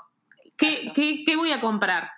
¿Qué, 0.56 0.92
qué, 0.94 1.24
qué 1.24 1.36
voy 1.36 1.52
a 1.52 1.60
comprar? 1.60 2.10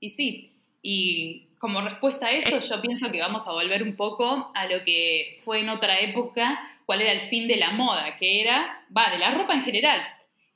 Y 0.00 0.10
sí, 0.10 0.56
y 0.80 1.48
como 1.58 1.80
respuesta 1.80 2.26
a 2.26 2.30
eso, 2.30 2.58
yo 2.58 2.80
pienso 2.80 3.12
que 3.12 3.20
vamos 3.20 3.46
a 3.46 3.52
volver 3.52 3.82
un 3.82 3.94
poco 3.94 4.50
a 4.54 4.66
lo 4.66 4.82
que 4.84 5.40
fue 5.44 5.60
en 5.60 5.68
otra 5.68 6.00
época, 6.00 6.58
cuál 6.86 7.02
era 7.02 7.12
el 7.12 7.28
fin 7.28 7.46
de 7.46 7.56
la 7.56 7.72
moda, 7.72 8.16
que 8.18 8.40
era, 8.40 8.84
va, 8.96 9.10
de 9.10 9.18
la 9.18 9.32
ropa 9.32 9.54
en 9.54 9.62
general, 9.62 10.02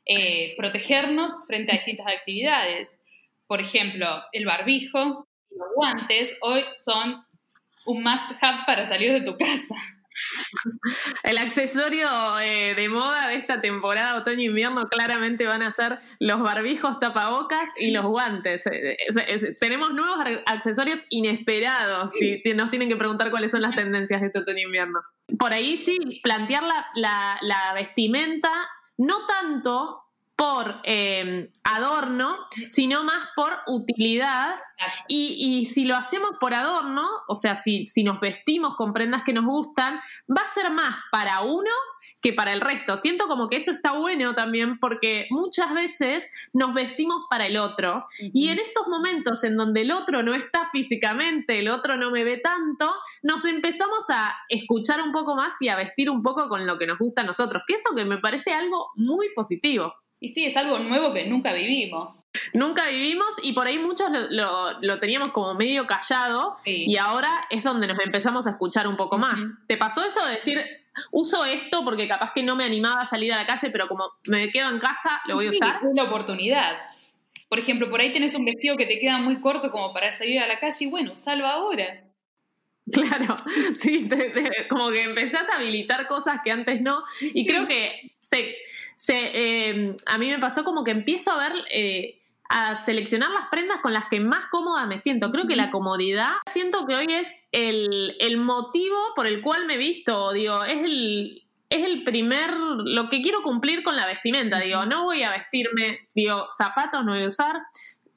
eh, 0.07 0.55
protegernos 0.57 1.33
frente 1.47 1.73
a 1.73 1.77
distintas 1.77 2.07
actividades. 2.07 3.01
Por 3.47 3.61
ejemplo, 3.61 4.07
el 4.33 4.47
barbijo 4.47 5.27
y 5.51 5.59
los 5.59 5.69
guantes 5.75 6.37
hoy 6.41 6.65
son 6.85 7.25
un 7.87 8.03
must 8.03 8.31
have 8.41 8.65
para 8.67 8.87
salir 8.87 9.13
de 9.13 9.21
tu 9.21 9.37
casa. 9.37 9.75
El 11.25 11.37
accesorio 11.39 12.09
eh, 12.41 12.75
de 12.75 12.89
moda 12.89 13.29
de 13.29 13.35
esta 13.37 13.61
temporada 13.61 14.17
otoño-invierno 14.17 14.87
claramente 14.89 15.47
van 15.47 15.63
a 15.63 15.71
ser 15.73 15.99
los 16.21 16.41
barbijos 16.41 16.99
tapabocas 17.01 17.69
y 17.79 17.91
los 17.91 18.07
guantes. 18.07 18.65
Eh, 18.67 18.97
tenemos 19.61 19.93
nuevos 19.93 20.19
accesorios 20.47 21.05
inesperados 21.11 22.13
si 22.19 22.43
ti- 22.43 22.55
nos 22.55 22.71
tienen 22.71 22.89
que 22.89 22.97
preguntar 22.97 23.31
cuáles 23.31 23.51
son 23.51 23.63
las 23.63 23.75
tendencias 23.75 24.21
de 24.21 24.29
este 24.29 24.39
otoño-invierno. 24.39 25.01
Por 25.39 25.53
ahí 25.53 25.77
sí, 25.79 25.99
plantear 26.23 26.63
la, 26.63 26.87
la- 26.95 27.39
la 27.43 27.75
vestimenta 27.75 28.51
no 28.99 29.27
tanto 29.27 30.06
por 30.37 30.81
eh, 30.85 31.49
adorno, 31.65 32.37
sino 32.69 33.03
más 33.05 33.29
por 33.35 33.59
utilidad 33.67 34.57
y, 35.09 35.37
y 35.39 35.67
si 35.67 35.85
lo 35.85 35.97
hacemos 35.97 36.33
por 36.39 36.53
adorno, 36.53 37.09
o 37.27 37.35
sea, 37.35 37.55
si, 37.55 37.87
si 37.87 38.05
nos 38.05 38.21
vestimos 38.21 38.77
con 38.77 38.93
prendas 38.93 39.23
que 39.25 39.33
nos 39.33 39.47
gustan, 39.47 39.99
va 40.31 40.43
a 40.43 40.49
ser 40.49 40.71
más 40.71 40.95
para 41.11 41.41
uno 41.41 41.71
que 42.21 42.35
para 42.35 42.53
el 42.53 42.61
resto. 42.61 42.99
Siento 42.99 43.29
como 43.29 43.49
que 43.49 43.57
eso 43.57 43.71
está 43.71 43.93
bueno 43.93 44.35
también 44.35 44.79
porque 44.79 45.27
muchas 45.31 45.73
veces 45.73 46.27
nos 46.53 46.75
vestimos 46.75 47.23
para 47.31 47.47
el 47.47 47.57
otro 47.57 48.05
y 48.19 48.51
en 48.51 48.59
estos 48.59 48.89
momentos 48.89 49.43
en 49.45 49.57
donde 49.57 49.83
el 49.83 49.93
otro 49.93 50.23
no 50.23 50.35
está 50.35 50.69
físicamente, 50.71 51.61
el 51.61 51.69
otro 51.69 51.97
no 51.97 52.11
me 52.11 52.25
ve 52.25 52.37
tanto, 52.37 52.93
nos 53.23 53.45
empezamos 53.47 54.11
a 54.11 54.37
escuchar 54.51 55.01
un 55.01 55.13
poco 55.13 55.35
más 55.35 55.55
y 55.61 55.69
a 55.69 55.77
vestir 55.77 56.11
un 56.11 56.23
poco 56.23 56.49
con 56.49 56.67
lo 56.67 56.79
que 56.79 56.87
nos 56.87 56.99
gusta 56.99 57.23
a 57.23 57.25
nosotros, 57.25 57.63
que 57.67 57.75
eso 57.75 57.95
que 57.95 58.05
me 58.05 58.19
parece 58.19 58.53
algo 58.53 58.91
muy 58.97 59.29
positivo. 59.35 59.95
Y 60.21 60.29
sí, 60.31 60.45
es 60.47 60.57
algo 60.57 60.79
nuevo 60.79 61.13
que 61.13 61.27
nunca 61.27 61.53
vivimos. 61.53 62.17
Nunca 62.55 62.89
vivimos 62.89 63.27
y 63.43 63.53
por 63.53 63.67
ahí 63.67 63.79
muchos 63.79 64.11
lo, 64.11 64.31
lo- 64.31 64.81
lo 64.81 64.99
teníamos 64.99 65.29
como 65.31 65.55
medio 65.55 65.87
callado 65.87 66.57
Sí. 66.65 66.85
y 66.87 66.97
ahora 66.97 67.47
es 67.51 67.63
donde 67.63 67.87
nos 67.87 67.99
empezamos 67.99 68.47
a 68.47 68.51
escuchar 68.51 68.87
un 68.87 68.97
poco 68.97 69.19
más. 69.19 69.41
¿Te 69.67 69.77
pasó 69.77 70.05
eso 70.05 70.25
de 70.27 70.35
decir, 70.35 70.59
uso 71.11 71.45
esto 71.45 71.85
porque 71.85 72.09
capaz 72.09 72.33
que 72.35 72.43
no 72.43 72.57
me 72.57 72.65
animaba 72.65 73.03
a 73.03 73.07
salir 73.07 73.33
a 73.33 73.37
la 73.37 73.47
calle, 73.47 73.71
pero 73.71 73.89
como 73.89 74.11
me 74.27 74.51
quedo 74.51 74.71
en 74.71 74.79
casa, 74.79 75.21
lo 75.27 75.35
voy 75.37 75.49
a 75.49 75.53
Sí, 75.53 75.59
usar? 75.59 75.77
Es 75.83 75.95
la 75.95 76.05
oportunidad. 76.05 76.77
Por 77.49 77.59
ejemplo, 77.59 77.89
por 77.91 78.01
ahí 78.01 78.13
tenés 78.13 78.35
un 78.35 78.45
vestido 78.45 78.77
que 78.77 78.87
te 78.87 78.99
queda 78.99 79.19
muy 79.19 79.41
corto 79.41 79.71
como 79.71 79.93
para 79.93 80.13
salir 80.13 80.41
a 80.41 80.47
la 80.49 80.59
calle 80.59 80.77
y 80.81 80.87
bueno, 80.91 81.13
usalo 81.13 81.47
ahora. 81.47 82.03
Claro, 82.93 83.37
sí, 83.77 84.09
te- 84.09 84.31
te- 84.31 84.69
como 84.69 84.91
que 84.91 85.03
empezás 85.03 85.49
a 85.51 85.57
habilitar 85.57 86.07
cosas 86.07 86.39
que 86.45 86.53
antes 86.53 86.81
no. 86.81 87.03
Y 87.21 87.45
creo 87.47 87.67
que 87.67 88.13
se, 88.21 88.57
se, 88.97 89.31
eh, 89.33 89.95
a 90.07 90.19
mí 90.19 90.31
me 90.31 90.39
pasó 90.39 90.65
como 90.65 90.85
que 90.85 90.91
empiezo 90.91 91.31
a 91.33 91.49
ver, 91.49 91.53
eh, 91.71 92.21
a 92.49 92.85
seleccionar 92.85 93.31
las 93.31 93.47
prendas 93.51 93.81
con 93.81 93.93
las 93.93 94.07
que 94.07 94.21
más 94.21 94.47
cómoda 94.47 94.87
me 94.87 94.99
siento. 94.99 95.31
Creo 95.31 95.47
que 95.47 95.57
la 95.57 95.71
comodidad, 95.71 96.33
siento 96.51 96.87
que 96.87 96.95
hoy 96.95 97.07
es 97.09 97.29
el, 97.53 98.17
el 98.21 98.37
motivo 98.39 98.97
por 99.15 99.27
el 99.27 99.43
cual 99.43 99.67
me 99.67 99.75
he 99.75 99.79
visto, 99.79 100.33
digo, 100.33 100.65
es 100.65 100.83
el... 100.85 101.43
Es 101.69 101.85
el 101.85 102.05
primer, 102.05 102.53
lo 102.53 103.09
que 103.09 103.21
quiero 103.21 103.43
cumplir 103.43 103.83
con 103.83 103.97
la 103.97 104.07
vestimenta, 104.07 104.61
digo, 104.61 104.87
no 104.87 105.03
voy 105.03 105.25
a 105.25 105.33
vestirme, 105.33 106.07
digo, 106.15 106.47
zapatos 106.49 107.05
no 107.05 107.11
voy 107.11 107.25
a 107.25 107.27
usar, 107.27 107.57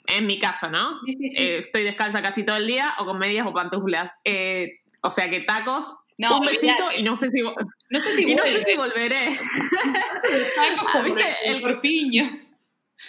en 0.05 0.27
mi 0.27 0.38
caso, 0.38 0.69
¿no? 0.69 1.00
Sí, 1.03 1.13
sí, 1.13 1.29
sí. 1.29 1.36
Eh, 1.36 1.57
estoy 1.57 1.81
descalza 1.81 2.21
casi 2.21 2.45
todo 2.45 2.57
el 2.57 2.67
día 2.67 2.93
o 3.00 3.05
con 3.05 3.17
medias 3.17 3.48
o 3.48 3.51
pantuflas. 3.51 4.19
Eh, 4.24 4.81
o 5.01 5.09
sea 5.09 5.31
que 5.31 5.39
tacos, 5.39 5.91
No, 6.20 6.40
un 6.40 6.46
besito 6.46 6.92
y 6.96 7.02
no 7.02 7.16
sé 7.16 7.30
si, 7.30 7.42
No 7.42 8.00
sé 8.02 8.16
si 8.16 8.24
y 8.30 8.36
no 8.36 8.44
sé 8.44 8.64
si 8.64 8.76
volveré. 8.76 9.28
Algo 10.60 10.86
como 10.92 11.04
¿viste? 11.06 11.26
el, 11.46 11.62
corpiño. 11.62 12.40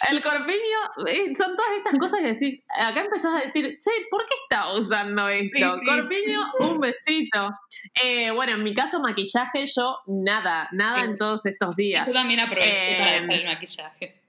El 0.09 0.21
corpiño, 0.21 1.07
eh, 1.07 1.35
son 1.35 1.55
todas 1.57 1.71
estas 1.77 1.97
cosas 1.99 2.21
que 2.21 2.33
decís, 2.33 2.63
acá 2.69 3.01
empezás 3.01 3.35
a 3.35 3.45
decir, 3.45 3.77
che, 3.79 3.91
¿por 4.09 4.25
qué 4.25 4.33
está 4.41 4.71
usando 4.73 5.27
esto? 5.27 5.57
Sí, 5.57 5.79
sí. 5.79 5.85
Corpiño, 5.85 6.41
un 6.59 6.79
besito. 6.79 7.51
Eh, 8.01 8.31
bueno, 8.31 8.53
en 8.53 8.63
mi 8.63 8.73
caso, 8.73 9.01
maquillaje, 9.01 9.65
yo 9.67 9.99
nada, 10.07 10.69
nada 10.71 11.03
en 11.03 11.17
todos 11.17 11.45
estos 11.45 11.75
días. 11.75 12.07
Yo 12.07 12.13
también 12.13 12.39
aproveché 12.39 12.93
Eh, 12.93 12.97
para 12.97 13.11
dejar 13.11 13.33
el 13.33 13.45
maquillaje. 13.45 14.20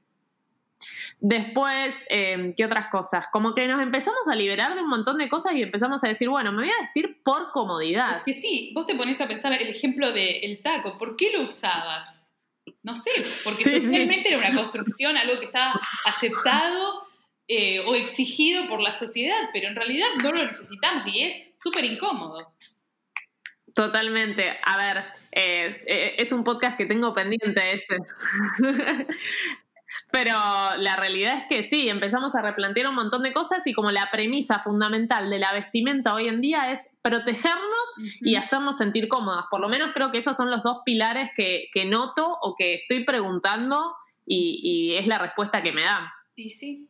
Después, 1.25 2.05
eh, 2.11 2.53
¿qué 2.57 2.65
otras 2.65 2.89
cosas? 2.91 3.29
Como 3.31 3.55
que 3.55 3.69
nos 3.69 3.81
empezamos 3.81 4.27
a 4.29 4.35
liberar 4.35 4.75
de 4.75 4.83
un 4.83 4.89
montón 4.89 5.19
de 5.19 5.29
cosas 5.29 5.55
y 5.55 5.63
empezamos 5.63 6.03
a 6.03 6.09
decir, 6.09 6.29
bueno, 6.29 6.51
me 6.51 6.65
voy 6.65 6.71
a 6.73 6.83
vestir 6.83 7.23
por 7.23 7.53
comodidad. 7.53 8.25
Que 8.25 8.35
sí, 8.35 8.73
vos 8.75 8.89
te 8.89 8.97
pones 8.97 9.21
a 9.21 9.29
pensar 9.29 9.53
el 9.53 9.69
ejemplo 9.69 10.11
del 10.11 10.61
taco. 10.65 10.99
¿Por 10.99 11.15
qué 11.17 11.31
lo 11.31 11.43
usabas? 11.43 12.25
No 12.83 12.97
sé, 12.97 13.13
porque 13.45 13.63
Sí, 13.63 13.71
sí. 13.71 13.83
socialmente 13.83 14.29
era 14.35 14.39
una 14.39 14.53
construcción, 14.53 15.17
algo 15.17 15.39
que 15.39 15.47
estaba 15.47 15.81
aceptado 16.07 17.07
eh, 17.47 17.79
o 17.87 17.95
exigido 17.95 18.67
por 18.69 18.81
la 18.81 18.93
sociedad, 18.93 19.49
pero 19.53 19.69
en 19.69 19.77
realidad 19.77 20.09
no 20.25 20.33
lo 20.33 20.45
necesitamos 20.45 21.05
y 21.07 21.23
es 21.23 21.37
súper 21.55 21.85
incómodo. 21.85 22.53
Totalmente. 23.75 24.59
A 24.65 24.77
ver, 24.77 25.05
es, 25.31 25.83
eh, 25.87 26.17
es 26.19 26.33
un 26.33 26.43
podcast 26.43 26.77
que 26.77 26.87
tengo 26.87 27.15
pendiente 27.15 27.73
ese. 27.75 27.97
Pero 30.11 30.35
la 30.79 30.97
realidad 30.97 31.39
es 31.39 31.45
que 31.49 31.63
sí, 31.63 31.89
empezamos 31.89 32.35
a 32.35 32.43
replantear 32.43 32.87
un 32.89 32.95
montón 32.95 33.23
de 33.23 33.33
cosas 33.33 33.67
y 33.67 33.73
como 33.73 33.91
la 33.91 34.11
premisa 34.11 34.59
fundamental 34.59 35.31
de 35.31 35.39
la 35.39 35.53
vestimenta 35.53 36.13
hoy 36.13 36.29
en 36.29 36.41
día 36.43 36.71
es 36.71 36.91
protegernos 37.01 37.95
y 38.21 38.37
hacernos 38.37 38.77
sentir 38.77 39.09
cómodas. 39.09 39.47
Por 39.51 39.61
lo 39.61 39.69
menos 39.69 39.93
creo 39.95 40.11
que 40.11 40.19
esos 40.19 40.37
son 40.37 40.51
los 40.51 40.63
dos 40.63 40.79
pilares 40.85 41.31
que, 41.35 41.69
que 41.73 41.87
noto 41.87 42.39
o 42.43 42.55
que 42.57 42.75
estoy 42.75 43.05
preguntando 43.05 43.95
y, 44.27 44.61
y 44.63 44.97
es 44.97 45.07
la 45.07 45.19
respuesta 45.19 45.63
que 45.63 45.73
me 45.73 45.83
dan. 45.83 46.05
Y 46.37 46.51
sí. 46.51 46.89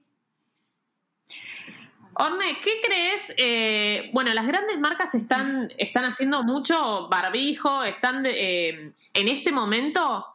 Orne, 2.14 2.58
¿qué 2.62 2.72
crees? 2.84 3.32
Eh, 3.38 4.10
bueno, 4.12 4.34
las 4.34 4.46
grandes 4.46 4.78
marcas 4.78 5.14
están, 5.14 5.72
están 5.78 6.04
haciendo 6.04 6.42
mucho 6.42 7.08
barbijo, 7.08 7.82
están 7.84 8.22
de- 8.22 8.68
eh, 8.68 8.92
en 9.14 9.28
este 9.28 9.50
momento 9.50 10.26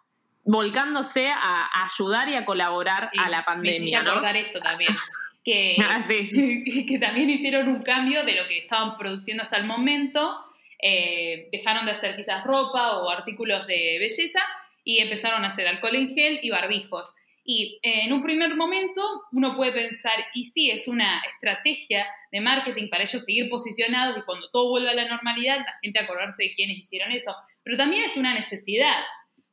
volcándose 0.48 1.30
a, 1.30 1.84
ayudar 1.86 2.30
y 2.30 2.36
a 2.36 2.46
colaborar 2.46 3.10
Sí, 3.14 3.20
a 3.20 3.30
la 3.30 3.40
Me 3.40 3.44
pandemia, 3.44 4.00
hiciste 4.02 4.16
¿no? 4.22 4.28
eso 4.30 4.60
también. 4.60 4.96
Que, 5.44 5.78
Ah, 5.90 6.02
sí. 6.02 6.30
que, 6.66 6.86
que 6.90 7.00
también 7.00 7.30
hicieron 7.30 7.68
un 7.68 7.82
cambio 7.84 8.24
de 8.24 8.36
lo 8.36 8.48
que 8.48 8.60
estaban 8.60 8.98
produciendo 8.98 9.44
hasta 9.44 9.58
el 9.58 9.66
momento. 9.66 10.44
eh, 10.82 11.50
dejaron 11.52 11.86
de 11.86 11.92
hacer 11.92 12.16
quizás 12.16 12.44
ropa 12.44 12.98
o 13.00 13.10
artículos 13.10 13.66
de 13.68 13.98
belleza 14.00 14.40
y 14.84 15.00
empezaron 15.00 15.44
a 15.44 15.50
hacer 15.50 15.68
alcohol 15.68 15.96
en 15.96 16.14
gel 16.16 16.40
y 16.42 16.50
barbijos. 16.50 17.12
Y 17.44 17.80
eh, 17.82 18.02
en 18.06 18.14
un 18.14 18.22
primer 18.24 18.56
momento 18.56 19.02
uno 19.32 19.56
puede 19.56 19.72
pensar, 19.72 20.14
y 20.34 20.44
sí, 20.44 20.70
es 20.70 20.88
una 20.88 21.22
estrategia 21.34 22.06
de 22.32 22.42
marketing 22.42 22.90
para 22.90 23.04
ellos 23.04 23.24
seguir 23.24 23.50
posicionados 23.50 24.18
y 24.18 24.22
cuando 24.24 24.50
todo 24.52 24.70
vuelva 24.70 24.92
a 24.92 24.96
la 24.96 25.08
normalidad, 25.08 25.60
la 25.60 25.74
gente 25.82 26.00
acordarse 26.00 26.44
de 26.44 26.54
quiénes 26.56 26.78
hicieron 26.78 27.12
eso. 27.12 27.34
Pero 27.64 27.78
también 27.78 28.04
es 28.04 28.16
una 28.18 28.34
necesidad, 28.34 29.02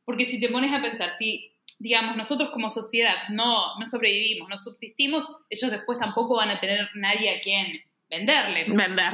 porque 0.05 0.27
si 0.27 0.41
te 0.41 0.49
pones 0.49 0.73
a 0.73 0.83
pensar, 0.83 1.15
si 1.19 1.51
digamos, 1.79 2.17
nosotros 2.17 2.51
como 2.51 2.71
sociedad 2.71 3.15
no, 3.31 3.79
no 3.79 3.87
sobrevivimos, 3.91 4.49
no 4.49 4.57
subsistimos, 4.57 5.27
ellos 5.51 5.71
después 5.71 5.99
tampoco 5.99 6.37
van 6.37 6.51
a 6.51 6.61
tener 6.61 6.89
nadie 6.95 7.37
a 7.37 7.41
quien 7.43 7.81
venderle. 8.09 8.67
Vender. 8.69 9.13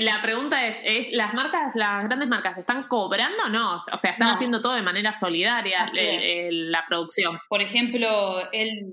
La 0.00 0.22
pregunta 0.22 0.66
es, 0.66 0.76
¿es- 0.84 1.12
¿las 1.12 1.34
marcas, 1.34 1.74
las 1.74 2.04
grandes 2.04 2.28
marcas, 2.28 2.56
están 2.58 2.84
cobrando 2.88 3.44
o 3.44 3.48
no? 3.48 3.82
O 3.92 3.98
sea, 3.98 4.10
están 4.12 4.28
No. 4.28 4.34
haciendo 4.34 4.60
todo 4.62 4.74
de 4.74 4.82
manera 4.82 5.12
solidaria 5.12 5.90
el- 5.92 5.98
el- 5.98 6.70
la 6.72 6.84
producción. 6.86 7.38
Por 7.48 7.60
ejemplo, 7.62 8.50
el, 8.52 8.92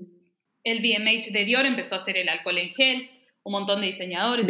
el 0.64 0.80
VMH 0.80 1.30
de 1.32 1.44
Dior 1.44 1.64
empezó 1.64 1.94
a 1.94 1.98
hacer 1.98 2.16
el 2.16 2.28
alcohol 2.28 2.58
en 2.58 2.70
gel, 2.74 3.10
un 3.42 3.52
montón 3.52 3.80
de 3.80 3.86
diseñadores 3.88 4.46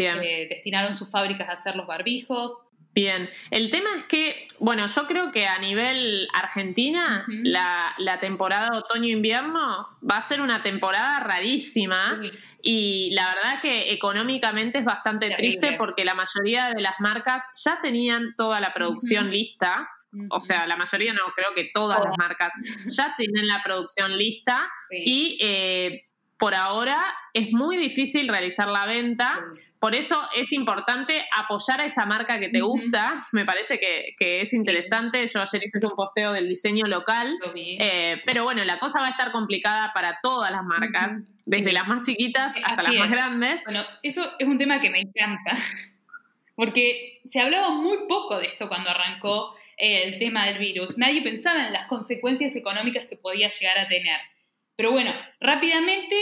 destinaron 0.48 0.96
sus 0.98 1.08
fábricas 1.10 1.48
a 1.48 1.52
hacer 1.52 1.76
los 1.76 1.86
barbijos. 1.86 2.52
Bien, 2.92 3.30
el 3.52 3.70
tema 3.70 3.90
es 3.96 4.04
que, 4.04 4.48
bueno, 4.58 4.86
yo 4.88 5.06
creo 5.06 5.30
que 5.30 5.46
a 5.46 5.58
nivel 5.58 6.26
Argentina, 6.34 7.24
la, 7.28 7.94
la 7.98 8.18
temporada 8.18 8.76
otoño-invierno 8.76 9.88
va 10.08 10.16
a 10.16 10.22
ser 10.22 10.40
una 10.40 10.62
temporada 10.64 11.20
rarísima 11.20 12.20
y 12.62 13.10
la 13.12 13.28
verdad 13.28 13.60
que 13.60 13.92
económicamente 13.92 14.78
es 14.80 14.84
bastante 14.84 15.28
Terrible. 15.28 15.50
triste 15.58 15.76
porque 15.78 16.04
la 16.04 16.14
mayoría 16.14 16.70
de 16.74 16.80
las 16.82 16.94
marcas 16.98 17.44
ya 17.64 17.78
tenían 17.80 18.34
toda 18.36 18.58
la 18.60 18.74
producción 18.74 19.30
lista, 19.30 19.88
o 20.30 20.40
sea, 20.40 20.66
la 20.66 20.76
mayoría 20.76 21.12
no, 21.12 21.20
creo 21.36 21.54
que 21.54 21.70
todas 21.72 21.98
Todas. 21.98 22.10
las 22.10 22.18
marcas 22.18 22.52
ya 22.88 23.14
tienen 23.16 23.46
la 23.46 23.62
producción 23.62 24.18
lista 24.18 24.68
Sí. 24.90 25.02
y 25.06 25.38
eh, 25.40 26.09
por 26.40 26.54
ahora 26.54 26.98
es 27.34 27.52
muy 27.52 27.76
difícil 27.76 28.26
realizar 28.28 28.66
la 28.66 28.86
venta. 28.86 29.38
Por 29.78 29.94
eso 29.94 30.20
es 30.34 30.52
importante 30.52 31.24
apoyar 31.36 31.82
a 31.82 31.84
esa 31.84 32.06
marca 32.06 32.40
que 32.40 32.48
te 32.48 32.60
gusta. 32.62 33.22
Me 33.32 33.44
parece 33.44 33.78
que, 33.78 34.14
que 34.18 34.40
es 34.40 34.52
interesante. 34.54 35.24
Yo 35.26 35.42
ayer 35.42 35.62
hice 35.62 35.86
un 35.86 35.92
posteo 35.94 36.32
del 36.32 36.48
diseño 36.48 36.86
local. 36.86 37.38
Eh, 37.54 38.20
pero 38.26 38.42
bueno, 38.44 38.64
la 38.64 38.78
cosa 38.78 39.00
va 39.00 39.06
a 39.08 39.10
estar 39.10 39.30
complicada 39.32 39.92
para 39.94 40.18
todas 40.22 40.50
las 40.50 40.64
marcas, 40.64 41.22
desde 41.44 41.66
Sí. 41.68 41.72
las 41.74 41.86
más 41.86 42.02
chiquitas 42.06 42.52
Sí, 42.54 42.60
hasta 42.64 42.82
así 42.82 42.92
las 42.96 43.00
más 43.00 43.08
es. 43.10 43.12
grandes. 43.14 43.64
Bueno, 43.64 43.84
eso 44.02 44.32
es 44.38 44.48
un 44.48 44.56
tema 44.58 44.80
que 44.80 44.88
me 44.90 45.00
encanta, 45.00 45.56
porque 46.56 47.20
se 47.28 47.40
hablaba 47.40 47.70
muy 47.70 47.98
poco 48.08 48.38
de 48.38 48.46
esto 48.46 48.68
cuando 48.68 48.90
arrancó 48.90 49.54
eh, 49.76 50.04
el 50.04 50.18
tema 50.18 50.46
del 50.46 50.58
virus. 50.58 50.98
Nadie 50.98 51.22
pensaba 51.22 51.66
en 51.66 51.72
las 51.72 51.86
consecuencias 51.86 52.54
económicas 52.56 53.06
que 53.08 53.16
podía 53.16 53.48
llegar 53.48 53.78
a 53.78 53.88
tener. 53.88 54.18
Pero 54.80 54.92
bueno, 54.92 55.12
rápidamente 55.40 56.16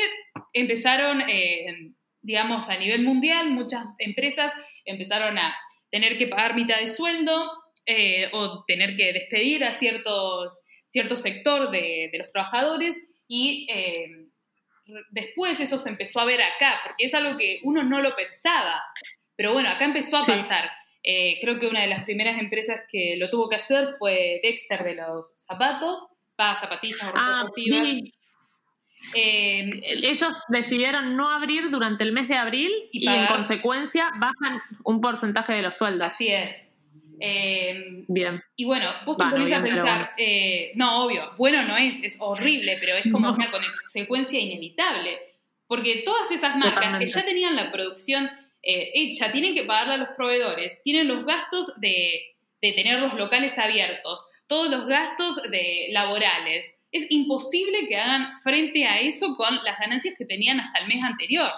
empezaron, 0.53 1.21
eh, 1.29 1.93
digamos, 2.23 2.69
a 2.69 2.77
nivel 2.77 3.03
mundial, 3.05 3.51
muchas 3.51 3.85
empresas 3.99 4.53
empezaron 4.85 5.39
a 5.39 5.55
tener 5.93 6.19
que 6.19 6.27
pagar 6.27 6.57
mitad 6.57 6.81
de 6.81 6.89
sueldo 6.89 7.53
eh, 7.87 8.29
o 8.33 8.65
tener 8.67 8.97
que 8.97 9.13
despedir 9.13 9.63
a 9.63 9.75
ciertos, 9.79 10.59
cierto 10.89 11.15
sector 11.17 11.71
de, 11.71 12.09
de 12.11 12.19
los 12.19 12.33
trabajadores 12.33 12.97
y... 13.29 13.69
eh, 13.71 14.27
después 15.11 15.61
eso 15.61 15.79
se 15.79 15.91
empezó 15.91 16.19
a 16.19 16.25
ver 16.25 16.41
acá, 16.43 16.81
porque 16.83 17.05
es 17.07 17.15
algo 17.15 17.39
que 17.39 17.61
uno 17.63 17.85
no 17.85 18.01
lo 18.01 18.17
pensaba. 18.17 18.83
Pero 19.37 19.53
bueno, 19.53 19.69
acá 19.69 19.85
empezó 19.85 20.17
a 20.17 20.25
Sí. 20.25 20.33
pasar. 20.33 20.69
Eh, 21.05 21.39
creo 21.41 21.61
que 21.61 21.69
una 21.69 21.83
de 21.83 21.87
las 21.89 22.03
primeras 22.05 22.41
empresas 22.41 22.81
que 22.91 23.15
lo 23.19 23.31
tuvo 23.31 23.49
que 23.49 23.57
hacer 23.57 23.95
fue 24.01 24.41
Dexter 24.43 24.83
de 24.83 24.95
los 24.97 25.35
zapatos, 25.47 26.09
para 26.35 26.59
zapatillas 26.59 26.99
Ah, 27.15 27.43
deportiva. 27.45 27.83
Eh, 29.15 29.81
Ellos 30.03 30.35
decidieron 30.49 31.17
no 31.17 31.31
abrir 31.31 31.71
durante 31.71 32.05
el 32.05 32.13
mes 32.13 32.29
de 32.29 32.35
abril 32.37 32.71
Y 32.93 33.05
y, 33.05 33.09
en 33.09 33.27
consecuencia 33.27 34.11
bajan 34.17 34.61
un 34.85 35.01
porcentaje 35.01 35.55
de 35.55 35.63
los 35.63 35.77
sueldos. 35.77 36.09
así 36.09 36.29
es. 36.29 36.57
Eh, 37.21 38.05
Bien. 38.07 38.41
y 38.55 38.65
bueno, 38.65 38.93
vos 39.05 39.17
te 39.17 39.25
Bueno, 39.25 39.39
ponés 39.39 39.53
a 39.59 39.63
pensar, 39.63 39.83
bueno. 39.99 40.09
eh, 40.19 40.71
no, 40.77 41.05
obvio, 41.05 41.33
bueno 41.37 41.65
no 41.65 41.77
es, 41.77 42.01
es 42.03 42.15
horrible, 42.19 42.77
pero 42.79 42.93
es 42.97 43.13
como 43.13 43.19
No. 43.29 43.35
una 43.35 43.51
consecuencia 43.51 44.39
inevitable. 44.39 45.19
Porque 45.67 46.03
todas 46.05 46.31
esas 46.31 46.57
marcas 46.57 46.77
Totalmente. 46.77 47.07
que 47.07 47.13
ya 47.13 47.25
tenían 47.25 47.57
la 47.57 47.71
producción 47.73 48.31
hecha, 48.63 49.31
tienen 49.33 49.55
que 49.55 49.65
pagarle 49.65 49.95
a 49.95 49.99
los 49.99 50.09
proveedores, 50.17 50.83
tienen 50.83 51.09
los 51.09 51.25
gastos 51.27 51.79
de, 51.81 52.37
de 52.63 52.73
tener 52.73 53.01
los 53.01 53.15
locales 53.15 53.57
abiertos, 53.59 54.27
todos 54.47 54.71
los 54.71 54.87
gastos 54.87 55.43
de, 55.51 55.89
laborales. 55.91 56.75
Es 56.91 57.07
imposible 57.11 57.87
que 57.89 57.97
hagan 57.97 58.41
frente 58.43 58.87
a 58.87 59.01
eso 59.01 59.37
con 59.37 59.55
las 59.65 59.79
ganancias 59.79 60.15
que 60.17 60.25
tenían 60.25 60.61
hasta 60.61 60.81
el 60.81 60.89
mes 60.89 61.03
anterior. 61.03 61.51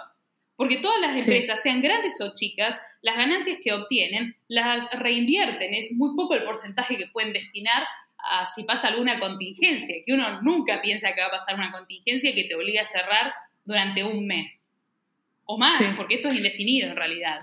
Porque 0.56 0.78
todas 0.78 1.00
las 1.00 1.12
Sí. 1.24 1.30
empresas, 1.30 1.60
sean 1.62 1.80
grandes 1.80 2.20
o 2.20 2.34
chicas, 2.34 2.78
las 3.02 3.16
ganancias 3.16 3.58
que 3.62 3.72
obtienen 3.72 4.36
las 4.48 4.90
reinvierten. 4.98 5.72
Es 5.72 5.94
muy 5.96 6.14
poco 6.16 6.34
el 6.34 6.44
porcentaje 6.44 6.96
que 6.98 7.06
pueden 7.12 7.32
destinar 7.32 7.84
a 8.18 8.46
si 8.54 8.64
pasa 8.64 8.88
alguna 8.88 9.18
contingencia, 9.18 9.96
que 10.04 10.12
uno 10.12 10.42
nunca 10.42 10.82
piensa 10.82 11.14
que 11.14 11.20
va 11.22 11.28
a 11.28 11.38
pasar 11.38 11.54
una 11.54 11.72
contingencia 11.72 12.34
que 12.34 12.44
te 12.44 12.54
obliga 12.54 12.82
a 12.82 12.86
cerrar 12.86 13.32
durante 13.64 14.04
un 14.04 14.26
mes. 14.26 14.68
O 15.46 15.56
más, 15.56 15.78
Sí. 15.78 15.84
porque 15.96 16.16
esto 16.16 16.28
es 16.28 16.36
indefinido 16.36 16.90
en 16.90 16.96
realidad. 16.96 17.40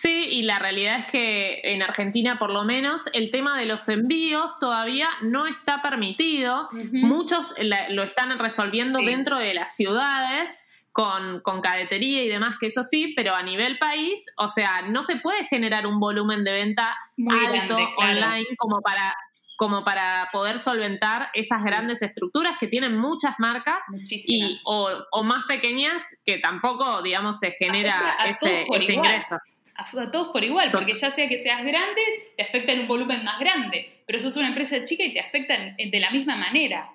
Sí, 0.00 0.26
y 0.30 0.42
la 0.42 0.60
realidad 0.60 1.00
es 1.00 1.06
que 1.06 1.60
en 1.64 1.82
Argentina, 1.82 2.38
por 2.38 2.52
lo 2.52 2.62
menos, 2.62 3.08
el 3.14 3.32
tema 3.32 3.58
de 3.58 3.66
los 3.66 3.88
envíos 3.88 4.56
todavía 4.60 5.08
no 5.22 5.48
está 5.48 5.82
permitido. 5.82 6.68
Muchos 6.92 7.52
la- 7.58 7.88
lo 7.88 8.04
están 8.04 8.38
resolviendo 8.38 9.00
Sí. 9.00 9.06
dentro 9.06 9.38
de 9.38 9.54
las 9.54 9.74
ciudades. 9.74 10.64
Con, 10.92 11.40
con 11.42 11.60
cadetería 11.60 12.24
y 12.24 12.28
demás, 12.28 12.56
que 12.58 12.66
eso 12.66 12.82
sí, 12.82 13.12
pero 13.16 13.36
a 13.36 13.42
nivel 13.42 13.78
país, 13.78 14.24
o 14.36 14.48
sea, 14.48 14.82
no 14.88 15.04
se 15.04 15.14
puede 15.16 15.44
generar 15.46 15.86
un 15.86 16.00
volumen 16.00 16.42
de 16.42 16.50
venta 16.50 16.96
Muy 17.16 17.38
alto 17.38 17.76
grande, 17.76 17.88
claro. 17.96 18.16
online 18.16 18.46
como 18.56 18.80
para, 18.80 19.14
como 19.56 19.84
para 19.84 20.28
poder 20.32 20.58
solventar 20.58 21.30
esas 21.34 21.62
grandes 21.62 22.02
estructuras 22.02 22.56
que 22.58 22.66
tienen 22.66 22.96
muchas 22.96 23.34
marcas 23.38 23.78
Muchísimas. 23.88 24.50
y 24.50 24.60
o, 24.64 24.90
o 25.12 25.22
más 25.22 25.44
pequeñas 25.46 26.02
que 26.24 26.38
tampoco, 26.38 27.00
digamos, 27.02 27.38
se 27.38 27.52
genera 27.52 28.16
a 28.18 28.30
ese, 28.30 28.64
ese 28.74 28.92
ingreso. 28.94 29.36
A 29.78 30.10
todos 30.10 30.28
por 30.28 30.42
igual, 30.42 30.70
porque 30.72 30.94
ya 30.94 31.12
sea 31.12 31.28
que 31.28 31.42
seas 31.42 31.64
grande, 31.64 32.02
te 32.36 32.42
afecta 32.42 32.72
en 32.72 32.80
un 32.80 32.88
volumen 32.88 33.24
más 33.24 33.38
grande, 33.38 34.02
pero 34.06 34.18
sos 34.18 34.36
una 34.36 34.48
empresa 34.48 34.82
chica 34.84 35.04
y 35.04 35.14
te 35.14 35.20
afectan 35.20 35.76
de 35.76 36.00
la 36.00 36.10
misma 36.10 36.36
manera. 36.36 36.90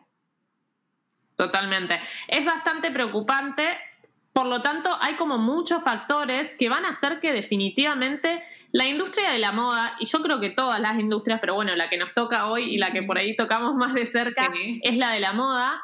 Totalmente. 1.35 1.99
Es 2.27 2.45
bastante 2.45 2.91
preocupante. 2.91 3.77
Por 4.33 4.47
lo 4.47 4.61
tanto, 4.61 4.97
hay 4.99 5.13
como 5.13 5.37
muchos 5.37 5.83
factores 5.83 6.55
que 6.55 6.67
van 6.67 6.85
a 6.85 6.89
hacer 6.89 7.19
que 7.19 7.31
definitivamente 7.33 8.41
la 8.71 8.87
industria 8.87 9.29
de 9.29 9.37
la 9.37 9.51
moda, 9.51 9.95
y 9.99 10.05
yo 10.05 10.21
creo 10.21 10.39
que 10.39 10.49
todas 10.49 10.79
las 10.79 10.99
industrias, 10.99 11.39
pero 11.39 11.53
bueno, 11.53 11.75
la 11.75 11.87
que 11.89 11.97
nos 11.97 12.13
toca 12.13 12.47
hoy 12.47 12.63
y 12.63 12.77
la 12.77 12.91
que 12.91 13.03
por 13.03 13.17
ahí 13.19 13.35
tocamos 13.35 13.75
más 13.75 13.93
de 13.93 14.05
cerca, 14.07 14.51
Sí. 14.53 14.81
es 14.83 14.97
la 14.97 15.09
de 15.09 15.19
la 15.19 15.33
moda. 15.33 15.81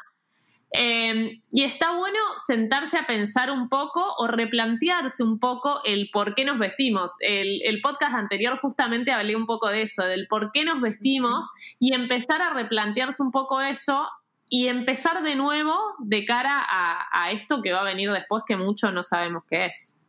Eh, 0.72 1.40
y 1.50 1.64
está 1.64 1.96
bueno 1.96 2.18
sentarse 2.46 2.96
a 2.96 3.06
pensar 3.06 3.50
un 3.50 3.68
poco 3.68 4.14
o 4.18 4.28
replantearse 4.28 5.24
un 5.24 5.40
poco 5.40 5.80
el 5.84 6.10
por 6.12 6.34
qué 6.34 6.44
nos 6.44 6.58
vestimos. 6.58 7.10
El, 7.20 7.60
el 7.64 7.80
podcast 7.80 8.14
anterior 8.14 8.58
justamente 8.60 9.10
hablé 9.12 9.36
un 9.36 9.46
poco 9.46 9.68
de 9.68 9.82
eso, 9.82 10.04
del 10.04 10.26
por 10.28 10.52
qué 10.52 10.64
nos 10.64 10.80
vestimos 10.80 11.46
y 11.78 11.94
empezar 11.94 12.40
a 12.42 12.54
replantearse 12.54 13.22
un 13.22 13.32
poco 13.32 13.60
eso 13.60 14.08
y 14.48 14.68
empezar 14.68 15.22
de 15.22 15.36
nuevo 15.36 15.76
de 15.98 16.24
cara 16.24 16.60
a, 16.60 17.06
a 17.12 17.30
esto 17.30 17.62
que 17.62 17.72
va 17.72 17.80
a 17.80 17.84
venir 17.84 18.10
después 18.12 18.42
que 18.46 18.56
mucho 18.56 18.90
no 18.92 19.02
sabemos 19.02 19.44
qué 19.48 19.66
es. 19.66 19.99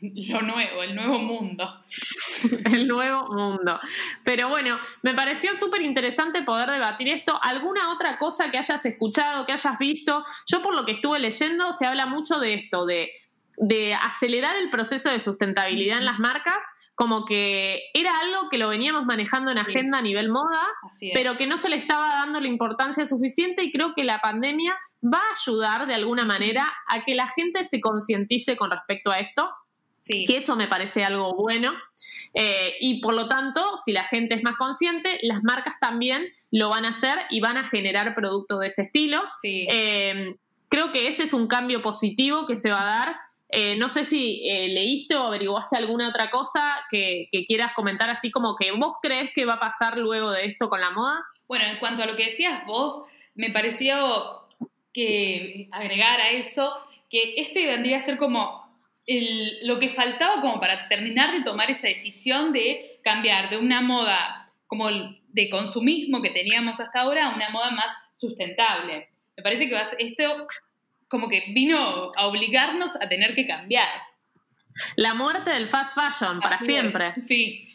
Lo 0.28 0.42
nuevo, 0.42 0.82
el 0.82 0.94
nuevo 0.94 1.18
mundo. 1.18 1.82
el 2.72 2.88
nuevo 2.88 3.28
mundo. 3.32 3.78
Pero 4.24 4.48
bueno, 4.48 4.78
me 5.02 5.14
pareció 5.14 5.54
súper 5.56 5.82
interesante 5.82 6.42
poder 6.42 6.70
debatir 6.70 7.08
esto. 7.08 7.38
¿Alguna 7.42 7.92
otra 7.92 8.18
cosa 8.18 8.50
que 8.50 8.58
hayas 8.58 8.84
escuchado, 8.86 9.46
que 9.46 9.52
hayas 9.52 9.78
visto? 9.78 10.24
Yo 10.46 10.62
por 10.62 10.74
lo 10.74 10.84
que 10.84 10.92
estuve 10.92 11.18
leyendo 11.18 11.72
se 11.72 11.86
habla 11.86 12.06
mucho 12.06 12.38
de 12.38 12.54
esto, 12.54 12.86
de, 12.86 13.10
de 13.58 13.94
acelerar 13.94 14.56
el 14.56 14.70
proceso 14.70 15.10
de 15.10 15.20
sustentabilidad 15.20 15.98
en 15.98 16.06
las 16.06 16.18
marcas, 16.18 16.58
como 16.94 17.24
que 17.24 17.80
era 17.94 18.18
algo 18.18 18.48
que 18.50 18.58
lo 18.58 18.68
veníamos 18.68 19.04
manejando 19.06 19.50
en 19.50 19.58
Sí. 19.58 19.70
agenda 19.70 19.98
a 19.98 20.02
nivel 20.02 20.28
moda, 20.30 20.66
pero 21.14 21.36
que 21.36 21.46
no 21.46 21.56
se 21.58 21.68
le 21.68 21.76
estaba 21.76 22.08
dando 22.08 22.40
la 22.40 22.48
importancia 22.48 23.06
suficiente 23.06 23.62
y 23.62 23.72
creo 23.72 23.94
que 23.94 24.04
la 24.04 24.20
pandemia 24.20 24.78
va 25.02 25.18
a 25.18 25.32
ayudar 25.32 25.86
de 25.86 25.94
alguna 25.94 26.24
manera 26.24 26.66
a 26.88 27.02
que 27.04 27.14
la 27.14 27.26
gente 27.26 27.64
se 27.64 27.80
concientice 27.80 28.56
con 28.56 28.70
respecto 28.70 29.10
a 29.10 29.18
esto 29.18 29.50
sí. 30.00 30.24
que 30.24 30.38
eso 30.38 30.56
me 30.56 30.66
parece 30.66 31.04
algo 31.04 31.34
bueno. 31.34 31.72
Eh, 32.34 32.74
y 32.80 33.00
por 33.00 33.14
lo 33.14 33.28
tanto, 33.28 33.76
si 33.84 33.92
la 33.92 34.04
gente 34.04 34.34
es 34.34 34.42
más 34.42 34.56
consciente, 34.56 35.18
las 35.22 35.42
marcas 35.42 35.74
también 35.80 36.26
lo 36.50 36.70
van 36.70 36.84
a 36.84 36.88
hacer 36.90 37.18
y 37.30 37.40
van 37.40 37.56
a 37.56 37.64
generar 37.64 38.14
productos 38.14 38.60
de 38.60 38.66
ese 38.66 38.82
estilo. 38.82 39.22
sí. 39.40 39.66
Eh, 39.70 40.36
creo 40.68 40.92
que 40.92 41.08
ese 41.08 41.24
es 41.24 41.32
un 41.32 41.48
cambio 41.48 41.82
positivo 41.82 42.46
que 42.46 42.54
se 42.54 42.70
va 42.70 42.82
a 42.82 42.98
dar. 42.98 43.16
Eh, 43.48 43.74
no 43.76 43.88
sé 43.88 44.04
si 44.04 44.40
leíste 44.44 45.16
o 45.16 45.24
averiguaste 45.24 45.76
alguna 45.76 46.08
otra 46.08 46.30
cosa 46.30 46.86
que, 46.88 47.28
que 47.32 47.44
quieras 47.44 47.72
comentar, 47.74 48.08
así 48.08 48.30
como 48.30 48.54
que 48.54 48.70
vos 48.70 48.94
crees 49.02 49.32
que 49.34 49.44
va 49.44 49.54
a 49.54 49.60
pasar 49.60 49.98
luego 49.98 50.30
de 50.30 50.44
esto 50.44 50.68
con 50.68 50.80
la 50.80 50.90
moda. 50.90 51.24
Bueno, 51.48 51.64
en 51.64 51.80
cuanto 51.80 52.04
a 52.04 52.06
lo 52.06 52.16
que 52.16 52.26
decías 52.26 52.64
vos, 52.66 53.02
me 53.34 53.50
pareció 53.50 54.46
que 54.92 55.68
agregar 55.72 56.20
a 56.20 56.30
eso 56.30 56.72
que 57.10 57.34
este 57.38 57.66
vendría 57.66 57.96
a 57.96 58.00
ser 58.00 58.16
como 58.16 58.59
el- 59.06 59.66
lo 59.66 59.78
que 59.78 59.90
faltaba 59.90 60.40
como 60.40 60.60
para 60.60 60.88
terminar 60.88 61.32
de 61.32 61.42
tomar 61.42 61.70
esa 61.70 61.88
decisión 61.88 62.52
de 62.52 63.00
cambiar 63.02 63.50
de 63.50 63.58
una 63.58 63.80
moda 63.80 64.52
como 64.66 64.88
el 64.88 65.20
de 65.28 65.48
consumismo 65.50 66.22
que 66.22 66.30
teníamos 66.30 66.80
hasta 66.80 67.00
ahora 67.00 67.26
a 67.26 67.34
una 67.34 67.50
moda 67.50 67.70
más 67.70 67.92
sustentable. 68.16 69.08
Me 69.36 69.42
parece 69.42 69.68
que 69.68 69.76
esto 69.98 70.46
como 71.08 71.28
que 71.28 71.44
vino 71.54 72.12
a 72.16 72.26
obligarnos 72.26 72.94
a 72.96 73.08
tener 73.08 73.34
que 73.34 73.46
cambiar. 73.46 73.88
La 74.96 75.14
muerte 75.14 75.50
del 75.50 75.66
fast 75.66 75.94
fashion 75.98 76.40
para 76.40 76.56
Así 76.56 76.66
es, 76.66 76.70
siempre. 76.72 77.12
Sí. 77.26 77.69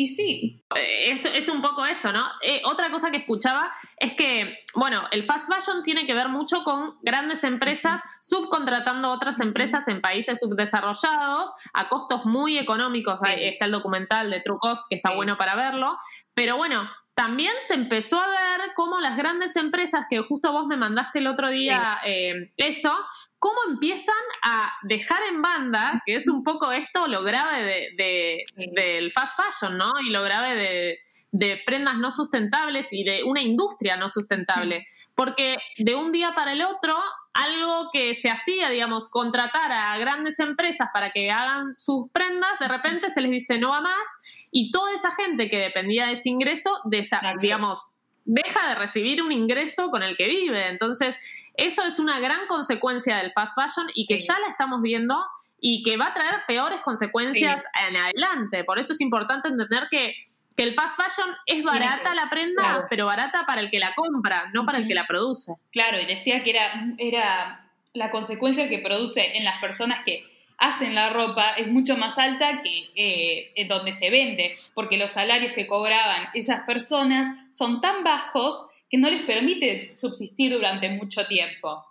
Y 0.00 0.06
sí. 0.06 0.64
Eh, 0.76 1.10
Es, 1.12 1.26
es 1.26 1.48
un 1.50 1.60
poco 1.60 1.84
eso, 1.84 2.10
¿no? 2.10 2.24
Eh, 2.40 2.62
otra 2.64 2.90
cosa 2.90 3.10
que 3.10 3.18
escuchaba 3.18 3.70
es 3.98 4.14
que, 4.14 4.60
bueno, 4.74 5.02
el 5.10 5.24
fast 5.24 5.52
fashion 5.52 5.82
tiene 5.82 6.06
que 6.06 6.14
ver 6.14 6.30
mucho 6.30 6.64
con 6.64 6.96
grandes 7.02 7.44
empresas 7.44 8.00
subcontratando 8.22 9.10
otras 9.10 9.40
empresas 9.40 9.88
en 9.88 10.00
países 10.00 10.40
subdesarrollados 10.40 11.52
a 11.74 11.90
costos 11.90 12.24
muy 12.24 12.56
económicos. 12.56 13.22
Ahí 13.22 13.44
está 13.44 13.66
el 13.66 13.72
documental 13.72 14.30
de 14.30 14.40
True 14.40 14.56
Cost, 14.58 14.82
que 14.88 14.96
está 14.96 15.10
Sí. 15.10 15.16
bueno 15.16 15.36
para 15.36 15.54
verlo. 15.54 15.98
Pero 16.32 16.56
bueno, 16.56 16.88
también 17.20 17.52
se 17.66 17.74
empezó 17.74 18.18
a 18.18 18.26
ver 18.28 18.72
cómo 18.74 18.98
las 18.98 19.14
grandes 19.16 19.54
empresas, 19.56 20.06
que 20.08 20.20
justo 20.20 20.52
vos 20.52 20.66
me 20.66 20.78
mandaste 20.78 21.18
el 21.18 21.26
otro 21.26 21.50
día 21.50 21.98
eh, 22.06 22.50
eso, 22.56 22.94
cómo 23.38 23.56
empiezan 23.68 24.14
a 24.42 24.72
dejar 24.84 25.22
en 25.30 25.42
banda, 25.42 26.02
que 26.06 26.14
es 26.14 26.28
un 26.28 26.42
poco 26.42 26.72
esto 26.72 27.06
lo 27.08 27.22
grave 27.22 27.62
de, 27.62 27.88
de- 27.96 28.44
del 28.72 29.12
fast 29.12 29.38
fashion, 29.38 29.76
¿no? 29.76 29.92
Y 30.06 30.10
lo 30.10 30.22
grave 30.22 30.54
de, 30.54 30.98
de 31.32 31.60
prendas 31.66 31.96
no 31.98 32.10
sustentables 32.10 32.86
y 32.92 33.04
de 33.04 33.22
una 33.24 33.42
industria 33.42 33.96
no 33.96 34.08
sustentable. 34.08 34.86
Porque 35.14 35.58
de 35.76 35.94
un 35.94 36.12
día 36.12 36.32
para 36.34 36.52
el 36.52 36.62
otro, 36.62 36.98
algo 37.32 37.90
que 37.92 38.14
se 38.14 38.28
hacía, 38.28 38.68
digamos, 38.70 39.08
contratar 39.08 39.70
a 39.72 39.96
grandes 39.98 40.38
empresas 40.40 40.88
para 40.92 41.10
que 41.12 41.30
hagan 41.30 41.76
sus 41.76 42.10
prendas, 42.12 42.58
de 42.58 42.68
repente 42.68 43.10
se 43.10 43.20
les 43.20 43.30
dice 43.30 43.58
no 43.58 43.70
va 43.70 43.80
más 43.80 44.48
y 44.50 44.70
toda 44.70 44.92
esa 44.92 45.12
gente 45.12 45.48
que 45.48 45.58
dependía 45.58 46.06
de 46.06 46.12
ese 46.12 46.28
ingreso, 46.28 46.80
Exacto. 46.90 47.40
digamos, 47.40 47.92
deja 48.24 48.68
de 48.68 48.74
recibir 48.74 49.22
un 49.22 49.32
ingreso 49.32 49.90
con 49.90 50.02
el 50.02 50.16
que 50.16 50.26
vive. 50.26 50.68
Entonces, 50.68 51.16
eso 51.54 51.82
es 51.84 51.98
una 51.98 52.20
gran 52.20 52.46
consecuencia 52.46 53.16
del 53.16 53.32
fast 53.32 53.54
fashion 53.54 53.86
y 53.94 54.06
que 54.06 54.18
Sí. 54.18 54.28
ya 54.28 54.38
la 54.40 54.48
estamos 54.48 54.82
viendo 54.82 55.16
y 55.60 55.82
que 55.82 55.96
va 55.96 56.06
a 56.08 56.14
traer 56.14 56.42
peores 56.46 56.80
consecuencias 56.80 57.62
en 57.88 57.96
adelante. 57.96 58.64
Por 58.64 58.78
eso 58.78 58.92
es 58.92 59.00
importante 59.00 59.48
entender 59.48 59.88
que, 59.90 60.14
que 60.60 60.68
el 60.68 60.74
fast 60.74 61.00
fashion 61.00 61.34
es 61.46 61.62
barata 61.62 62.14
la 62.14 62.28
prenda, 62.28 62.62
claro. 62.62 62.86
pero 62.90 63.06
barata 63.06 63.46
para 63.46 63.62
el 63.62 63.70
que 63.70 63.78
la 63.78 63.94
compra, 63.94 64.50
no 64.52 64.66
para 64.66 64.76
el 64.76 64.86
que 64.86 64.92
la 64.92 65.06
produce. 65.06 65.54
Claro, 65.72 65.98
y 65.98 66.04
decía 66.04 66.44
que 66.44 66.50
era, 66.50 66.94
era 66.98 67.72
la 67.94 68.10
consecuencia 68.10 68.68
que 68.68 68.80
produce 68.80 69.38
en 69.38 69.44
las 69.46 69.58
personas 69.58 70.00
que 70.04 70.22
hacen 70.58 70.94
la 70.94 71.08
ropa 71.14 71.52
es 71.52 71.66
mucho 71.68 71.96
más 71.96 72.18
alta 72.18 72.62
que 72.62 72.90
eh, 72.94 73.52
en 73.56 73.68
donde 73.68 73.94
se 73.94 74.10
vende, 74.10 74.54
porque 74.74 74.98
los 74.98 75.12
salarios 75.12 75.54
que 75.54 75.66
cobraban 75.66 76.28
esas 76.34 76.66
personas 76.66 77.38
son 77.54 77.80
tan 77.80 78.04
bajos 78.04 78.66
que 78.90 78.98
no 78.98 79.08
les 79.08 79.22
permite 79.22 79.90
subsistir 79.90 80.52
durante 80.52 80.90
mucho 80.90 81.26
tiempo. 81.26 81.86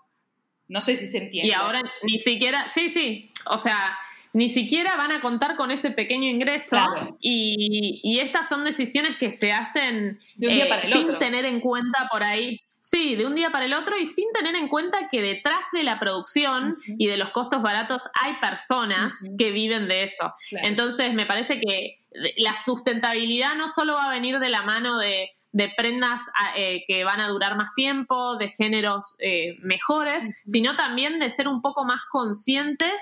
No 0.68 0.84
sé 0.84 0.96
si 0.96 1.08
se 1.08 1.18
entiende. 1.18 1.50
Y 1.50 1.54
ahora 1.54 1.82
ni 2.04 2.20
siquiera, 2.20 2.70
sí, 2.70 2.92
sí, 2.92 3.32
o 3.48 3.58
sea, 3.58 3.98
ni 4.34 4.50
siquiera 4.50 4.96
van 4.96 5.12
a 5.12 5.22
contar 5.22 5.56
con 5.56 5.72
ese 5.72 5.92
pequeño 5.92 6.28
ingreso 6.30 6.78
Claro. 6.78 7.18
y, 7.20 8.00
y 8.04 8.20
estas 8.20 8.48
son 8.50 8.64
decisiones 8.64 9.18
que 9.18 9.32
se 9.32 9.52
hacen 9.52 10.20
eh, 10.40 10.70
sin 10.86 11.06
otro. 11.06 11.18
tener 11.18 11.46
en 11.46 11.60
cuenta 11.60 12.08
por 12.12 12.24
ahí. 12.24 12.60
Sí, 12.82 13.18
de 13.18 13.26
un 13.26 13.36
día 13.36 13.52
para 13.52 13.66
el 13.66 13.74
otro 13.74 13.98
y 13.98 14.06
sin 14.06 14.32
tener 14.32 14.56
en 14.56 14.70
cuenta 14.70 15.10
que 15.12 15.22
detrás 15.22 15.60
de 15.74 15.84
la 15.84 16.00
producción 16.00 16.78
y 16.98 17.08
de 17.08 17.18
los 17.18 17.32
costos 17.32 17.62
baratos 17.62 18.08
hay 18.24 18.36
personas 18.40 19.14
que 19.38 19.52
viven 19.52 19.90
de 19.90 20.04
eso. 20.04 20.32
Claro. 20.50 20.68
Entonces, 20.68 21.14
me 21.14 21.26
parece 21.26 21.60
que 21.60 21.96
la 22.38 22.56
sustentabilidad 22.56 23.56
no 23.56 23.68
solo 23.68 23.96
va 23.96 24.06
a 24.06 24.10
venir 24.12 24.40
de 24.40 24.48
la 24.48 24.62
mano 24.62 24.98
de, 24.98 25.30
de 25.52 25.74
prendas 25.76 26.22
ah, 26.34 26.54
eh, 26.56 26.86
que 26.88 27.04
van 27.04 27.20
a 27.20 27.28
durar 27.28 27.58
más 27.58 27.74
tiempo, 27.76 28.38
de 28.38 28.48
géneros 28.48 29.16
eh, 29.20 29.58
mejores, 29.62 30.42
sino 30.48 30.78
también 30.78 31.20
de 31.20 31.30
ser 31.30 31.50
un 31.50 31.62
poco 31.62 31.84
más 31.84 32.00
conscientes 32.10 32.94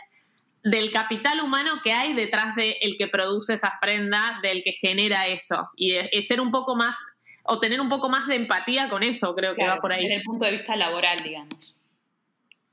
del 0.72 0.92
capital 0.92 1.40
humano 1.42 1.80
que 1.84 1.94
hay 1.94 2.14
detrás 2.14 2.56
de 2.56 2.78
el 2.82 2.98
que 2.98 3.08
produce 3.08 3.54
esas 3.54 3.72
prendas, 3.82 4.42
del 4.42 4.64
que 4.64 4.72
genera 4.74 5.28
eso, 5.28 5.70
y 5.76 5.92
de- 5.92 6.10
de 6.12 6.24
ser 6.24 6.42
un 6.42 6.52
poco 6.52 6.76
más, 6.76 6.96
o 7.44 7.60
tener 7.60 7.80
un 7.80 7.90
poco 7.90 8.10
más 8.10 8.28
de 8.28 8.36
empatía 8.36 8.90
con 8.90 9.04
eso, 9.04 9.34
creo 9.36 9.56
que 9.56 9.66
va 9.66 9.78
por 9.78 9.94
ahí. 9.94 10.04
Desde 10.04 10.16
el 10.18 10.24
punto 10.24 10.46
de 10.46 10.52
vista 10.54 10.76
laboral, 10.76 11.18
digamos. 11.24 11.76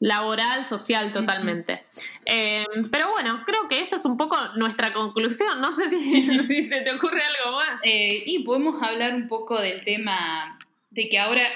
Laboral, 0.01 0.67
social, 0.67 1.13
totalmente. 1.13 1.85
Eh, 2.27 2.67
pero 2.91 3.11
bueno, 3.13 3.43
creo 3.47 3.69
que 3.69 3.81
eso 3.81 3.97
es 3.97 4.05
un 4.05 4.17
poco 4.17 4.37
nuestra 4.57 4.93
conclusión. 4.93 5.61
No 5.61 5.73
sé 5.75 5.89
si, 5.89 6.21
si 6.43 6.63
se 6.63 6.81
te 6.83 6.91
ocurre 6.93 7.23
algo 7.23 7.57
más. 7.57 7.81
Eh, 7.85 8.23
y 8.27 8.43
podemos 8.45 8.83
hablar 8.83 9.15
un 9.15 9.29
poco 9.29 9.59
del 9.61 9.85
tema 9.85 10.59
de 10.91 11.09
que 11.09 11.19
ahora 11.19 11.47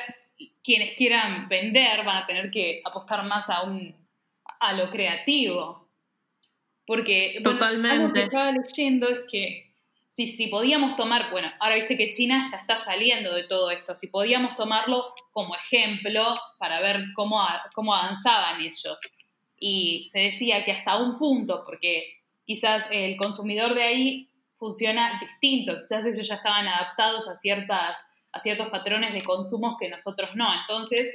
quienes 0.63 0.97
quieran 0.97 1.49
vender 1.49 2.05
van 2.05 2.19
a 2.19 2.27
tener 2.27 2.51
que 2.51 2.81
apostar 2.85 3.25
más 3.25 3.51
a 3.51 3.63
un 3.65 3.95
a 4.61 4.73
lo 4.73 4.91
creativo. 4.91 5.88
Porque 6.89 7.39
bueno, 7.43 7.59
Totalmente. 7.59 7.97
algo 7.97 8.13
que 8.15 8.23
estaba 8.23 8.51
leyendo 8.51 9.11
es 9.11 9.21
que 9.31 9.75
si, 10.09 10.29
si 10.29 10.47
podíamos 10.47 10.97
tomar, 10.97 11.31
bueno, 11.31 11.53
ahora 11.61 11.75
viste 11.75 11.99
que 11.99 12.11
China 12.13 12.41
ya 12.51 12.57
está 12.57 12.79
saliendo 12.79 13.35
de 13.35 13.43
todo 13.43 13.71
esto, 13.71 13.95
si 13.95 14.07
podíamos 14.07 14.57
tomarlo 14.57 15.05
como 15.31 15.55
ejemplo 15.55 16.35
para 16.59 16.81
ver 16.81 17.05
cómo, 17.15 17.47
cómo 17.75 17.95
avanzaban 17.95 18.63
ellos. 18.63 18.99
Y 19.61 20.09
se 20.13 20.21
decía 20.21 20.65
que 20.65 20.73
hasta 20.73 20.97
un 20.97 21.19
punto, 21.19 21.63
porque 21.67 22.23
quizás 22.47 22.89
el 22.91 23.19
consumidor 23.19 23.75
de 23.75 23.83
ahí 23.83 24.31
funciona 24.57 25.21
distinto, 25.21 25.79
quizás 25.83 26.07
ellos 26.07 26.27
ya 26.27 26.37
estaban 26.37 26.67
adaptados 26.67 27.29
a, 27.29 27.37
ciertas, 27.37 27.99
a 28.33 28.41
ciertos 28.41 28.69
patrones 28.71 29.13
de 29.13 29.21
consumos 29.21 29.77
que 29.79 29.91
nosotros 29.91 30.31
no. 30.37 30.49
Entonces, 30.63 31.07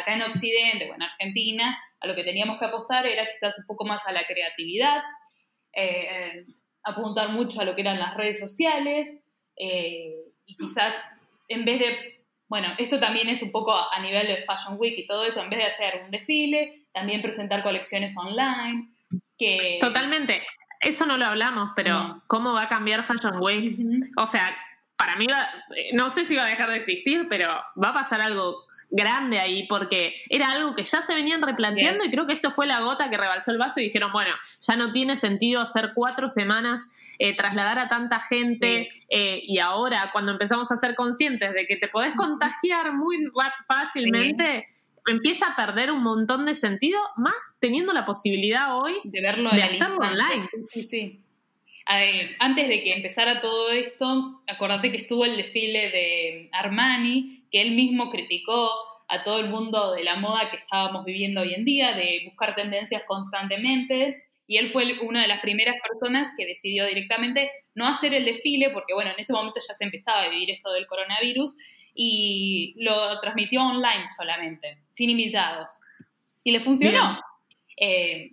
acá 0.00 0.14
en 0.14 0.22
Occidente 0.22 0.88
o 0.88 0.94
en 0.94 1.02
Argentina, 1.02 1.76
a 2.00 2.06
lo 2.06 2.14
que 2.14 2.24
teníamos 2.24 2.58
que 2.58 2.64
apostar 2.66 3.06
era 3.06 3.26
quizás 3.30 3.58
un 3.58 3.66
poco 3.66 3.84
más 3.84 4.06
a 4.06 4.12
la 4.12 4.24
creatividad, 4.26 5.02
eh, 5.72 6.44
apuntar 6.82 7.30
mucho 7.30 7.60
a 7.60 7.64
lo 7.64 7.74
que 7.74 7.82
eran 7.82 7.98
las 7.98 8.16
redes 8.16 8.40
sociales 8.40 9.08
eh, 9.56 10.14
y 10.46 10.56
quizás 10.56 10.94
en 11.48 11.64
vez 11.64 11.78
de, 11.78 12.24
bueno, 12.48 12.68
esto 12.78 12.98
también 12.98 13.28
es 13.28 13.42
un 13.42 13.52
poco 13.52 13.72
a 13.74 14.00
nivel 14.00 14.26
de 14.26 14.42
Fashion 14.44 14.76
Week 14.78 14.94
y 14.98 15.06
todo 15.06 15.24
eso, 15.24 15.42
en 15.42 15.50
vez 15.50 15.58
de 15.58 15.66
hacer 15.66 16.02
un 16.04 16.10
desfile, 16.10 16.86
también 16.92 17.22
presentar 17.22 17.62
colecciones 17.62 18.16
online, 18.16 18.88
que... 19.38 19.78
Totalmente. 19.80 20.42
Eso 20.80 21.04
no 21.04 21.18
lo 21.18 21.26
hablamos, 21.26 21.70
pero 21.76 21.98
No. 21.98 22.22
¿cómo 22.26 22.54
va 22.54 22.62
a 22.62 22.68
cambiar 22.68 23.04
Fashion 23.04 23.38
Week? 23.40 23.78
Ujú. 23.78 24.00
O 24.16 24.26
sea, 24.26 24.56
para 25.00 25.16
mí, 25.16 25.26
va- 25.26 25.48
eh, 25.74 25.90
no 25.94 26.10
sé 26.10 26.26
si 26.26 26.36
va 26.36 26.44
a 26.44 26.48
dejar 26.48 26.68
de 26.68 26.76
existir, 26.76 27.26
pero 27.30 27.48
va 27.82 27.88
a 27.88 27.94
pasar 27.94 28.20
algo 28.20 28.66
grande 28.90 29.38
ahí 29.38 29.66
porque 29.66 30.12
era 30.28 30.50
algo 30.50 30.74
que 30.76 30.84
ya 30.84 31.00
se 31.00 31.14
venían 31.14 31.40
replanteando 31.40 32.02
Yes. 32.04 32.08
y 32.08 32.14
creo 32.14 32.26
que 32.26 32.34
esto 32.34 32.50
fue 32.50 32.66
la 32.66 32.80
gota 32.80 33.08
que 33.08 33.16
rebalsó 33.16 33.50
el 33.50 33.56
vaso 33.56 33.80
y 33.80 33.84
dijeron, 33.84 34.12
bueno, 34.12 34.34
ya 34.60 34.76
no 34.76 34.92
tiene 34.92 35.16
sentido 35.16 35.62
hacer 35.62 35.92
cuatro 35.94 36.28
semanas, 36.28 36.82
eh, 37.18 37.34
trasladar 37.34 37.78
a 37.78 37.88
tanta 37.88 38.20
gente 38.20 38.88
eh, 39.08 39.40
y 39.42 39.58
ahora 39.58 40.10
cuando 40.12 40.32
empezamos 40.32 40.70
a 40.70 40.76
ser 40.76 40.94
conscientes 40.94 41.54
de 41.54 41.66
que 41.66 41.76
te 41.76 41.88
podés 41.88 42.14
contagiar 42.14 42.92
muy 42.92 43.16
fácilmente, 43.66 44.66
empieza 45.06 45.46
a 45.46 45.56
perder 45.56 45.90
un 45.90 46.02
montón 46.02 46.44
de 46.44 46.54
sentido, 46.54 47.00
más 47.16 47.56
teniendo 47.60 47.92
la 47.94 48.04
posibilidad 48.04 48.76
hoy 48.78 48.96
de 49.04 49.20
verlo 49.22 49.50
de 49.50 49.62
hacerlo 49.62 49.96
online. 49.96 50.48
Sí, 50.66 50.82
sí. 50.82 51.24
Eh, 51.92 52.36
antes 52.38 52.68
de 52.68 52.82
que 52.82 52.92
empezara 52.94 53.40
todo 53.40 53.70
esto, 53.70 54.42
acordate 54.46 54.92
que 54.92 54.98
estuvo 54.98 55.24
el 55.24 55.36
desfile 55.36 55.90
de 55.90 56.48
Armani, 56.52 57.44
que 57.50 57.62
él 57.62 57.72
mismo 57.72 58.10
criticó 58.10 58.70
a 59.08 59.24
todo 59.24 59.40
el 59.40 59.48
mundo 59.48 59.92
de 59.92 60.04
la 60.04 60.16
moda 60.16 60.50
que 60.50 60.58
estábamos 60.58 61.04
viviendo 61.04 61.40
hoy 61.40 61.54
en 61.54 61.64
día, 61.64 61.94
de 61.94 62.22
buscar 62.26 62.54
tendencias 62.54 63.02
constantemente, 63.08 64.24
y 64.46 64.58
él 64.58 64.70
fue 64.70 65.00
una 65.00 65.22
de 65.22 65.28
las 65.28 65.40
primeras 65.40 65.76
personas 65.82 66.28
que 66.36 66.46
decidió 66.46 66.86
directamente 66.86 67.50
no 67.74 67.86
hacer 67.86 68.14
el 68.14 68.24
desfile, 68.24 68.70
porque 68.70 68.94
bueno, 68.94 69.10
en 69.10 69.18
ese 69.18 69.32
momento 69.32 69.58
ya 69.58 69.74
se 69.74 69.84
empezaba 69.84 70.22
a 70.22 70.28
vivir 70.28 70.50
esto 70.50 70.70
del 70.72 70.86
coronavirus, 70.86 71.56
y 71.92 72.74
lo 72.78 73.20
transmitió 73.20 73.62
online 73.62 74.06
solamente, 74.16 74.78
sin 74.90 75.10
invitados. 75.10 75.80
Y 76.44 76.52
le 76.52 76.60
funcionó. 76.60 77.20
Eh, 77.76 78.30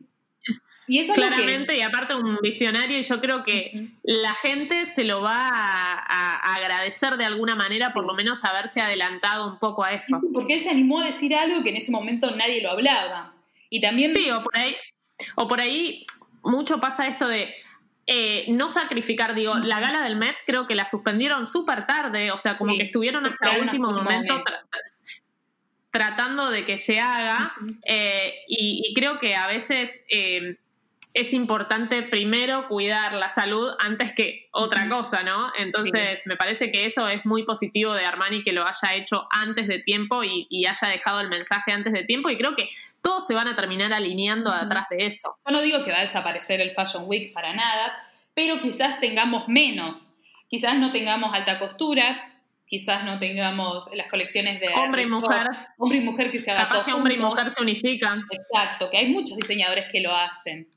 y 0.87 0.99
eso 0.99 1.11
es 1.11 1.17
lo 1.17 1.23
que- 1.23 1.29
Claramente, 1.29 1.77
y 1.77 1.81
aparte 1.81 2.15
un 2.15 2.37
visionario, 2.41 2.97
y 2.97 3.03
yo 3.03 3.19
creo 3.21 3.43
que 3.43 3.89
la 4.03 4.33
gente 4.35 4.85
se 4.85 5.03
lo 5.03 5.21
va 5.21 5.35
a, 5.39 6.55
agradecer 6.55 7.17
de 7.17 7.25
alguna 7.25 7.55
manera, 7.55 7.93
por 7.93 8.05
lo 8.05 8.13
menos 8.13 8.43
haberse 8.45 8.81
adelantado 8.81 9.47
un 9.47 9.59
poco 9.59 9.83
a 9.83 9.91
eso. 9.93 10.19
sí, 10.21 10.27
porque 10.33 10.55
él 10.55 10.59
se 10.61 10.69
animó 10.69 11.01
a 11.01 11.05
decir 11.05 11.35
algo 11.35 11.61
que 11.63 11.69
en 11.69 11.75
ese 11.77 11.91
momento 11.91 12.31
nadie 12.35 12.61
lo 12.61 12.71
hablaba. 12.71 13.33
Y 13.69 13.81
también 13.81 14.09
Sí, 14.11 14.29
o 14.31 14.41
por 14.43 14.57
ahí, 14.57 14.75
o 15.35 15.47
por 15.47 15.59
ahí 15.59 16.05
mucho 16.43 16.79
pasa 16.79 17.07
esto 17.07 17.27
de 17.27 17.53
eh, 18.09 18.45
no 18.47 18.69
sacrificar, 18.69 19.35
digo, 19.35 19.55
la 19.57 19.81
gala 19.81 20.01
del 20.03 20.15
Met 20.15 20.35
creo 20.45 20.65
que 20.65 20.75
la 20.75 20.87
suspendieron 20.87 21.45
súper 21.45 21.85
tarde, 21.85 22.31
o 22.31 22.37
sea, 22.37 22.57
como 22.57 22.71
Sí, 22.71 22.77
que 22.77 22.83
estuvieron 22.85 23.25
hasta 23.25 23.33
esperaron 23.35 23.63
último 23.65 23.91
momento 23.91 24.33
momento. 24.35 24.49
tra- 24.49 24.81
tratando 25.91 26.49
de 26.49 26.65
que 26.65 26.77
se 26.77 26.99
haga, 26.99 27.53
eh, 27.85 28.33
y, 28.47 28.83
y 28.87 28.93
creo 28.93 29.19
que 29.19 29.35
a 29.35 29.47
veces 29.47 29.99
eh, 30.09 30.55
es 31.17 31.33
importante 31.33 32.03
primero 32.03 32.67
cuidar 32.67 33.13
la 33.13 33.29
salud 33.29 33.71
antes 33.79 34.13
que 34.13 34.47
otra 34.51 34.87
cosa, 34.87 35.23
¿no? 35.23 35.51
Entonces, 35.57 36.21
me 36.25 36.35
parece 36.35 36.71
que 36.71 36.85
eso 36.85 37.07
es 37.07 37.25
muy 37.25 37.43
positivo 37.43 37.93
de 37.93 38.05
Armani 38.05 38.43
que 38.43 38.51
lo 38.51 38.65
haya 38.65 38.95
hecho 38.95 39.27
antes 39.31 39.67
de 39.67 39.79
tiempo 39.79 40.23
y, 40.23 40.47
y 40.49 40.65
haya 40.65 40.87
dejado 40.87 41.21
el 41.21 41.29
mensaje 41.29 41.71
antes 41.71 41.93
de 41.93 42.03
tiempo, 42.03 42.29
y 42.29 42.37
creo 42.37 42.55
que 42.55 42.69
todos 43.01 43.25
se 43.25 43.33
van 43.33 43.47
a 43.47 43.55
terminar 43.55 43.93
alineando 43.93 44.51
atrás 44.51 44.85
de 44.89 45.05
eso. 45.05 45.37
yo 45.45 45.51
no 45.51 45.61
digo 45.61 45.83
que 45.83 45.91
va 45.91 45.99
a 45.99 46.01
desaparecer 46.01 46.61
el 46.61 46.71
Fashion 46.71 47.03
Week 47.07 47.33
para 47.33 47.53
nada, 47.53 47.93
pero 48.33 48.59
quizás 48.59 48.99
tengamos 48.99 49.47
menos 49.47 50.13
quizás 50.47 50.77
no 50.79 50.91
tengamos 50.91 51.33
alta 51.33 51.59
costura, 51.59 52.29
quizás 52.65 53.03
no 53.03 53.19
tengamos 53.19 53.89
las 53.93 54.09
colecciones 54.09 54.59
de 54.59 54.69
hombre 54.69 55.03
y 55.03 55.05
mujer. 55.05 55.47
Hombre 55.77 55.97
y 55.99 56.01
mujer 56.01 56.31
que 56.31 56.39
se 56.39 56.51
haga 56.51 56.67
Capaz 56.67 56.85
que 56.85 56.93
hombre 56.93 57.15
y 57.15 57.17
mujer 57.17 57.49
se 57.49 57.61
unifican. 57.61 58.23
Exacto, 58.31 58.89
que 58.89 58.97
hay 58.97 59.09
muchos 59.09 59.37
diseñadores 59.37 59.85
que 59.91 60.01
lo 60.01 60.15
hacen. 60.15 60.67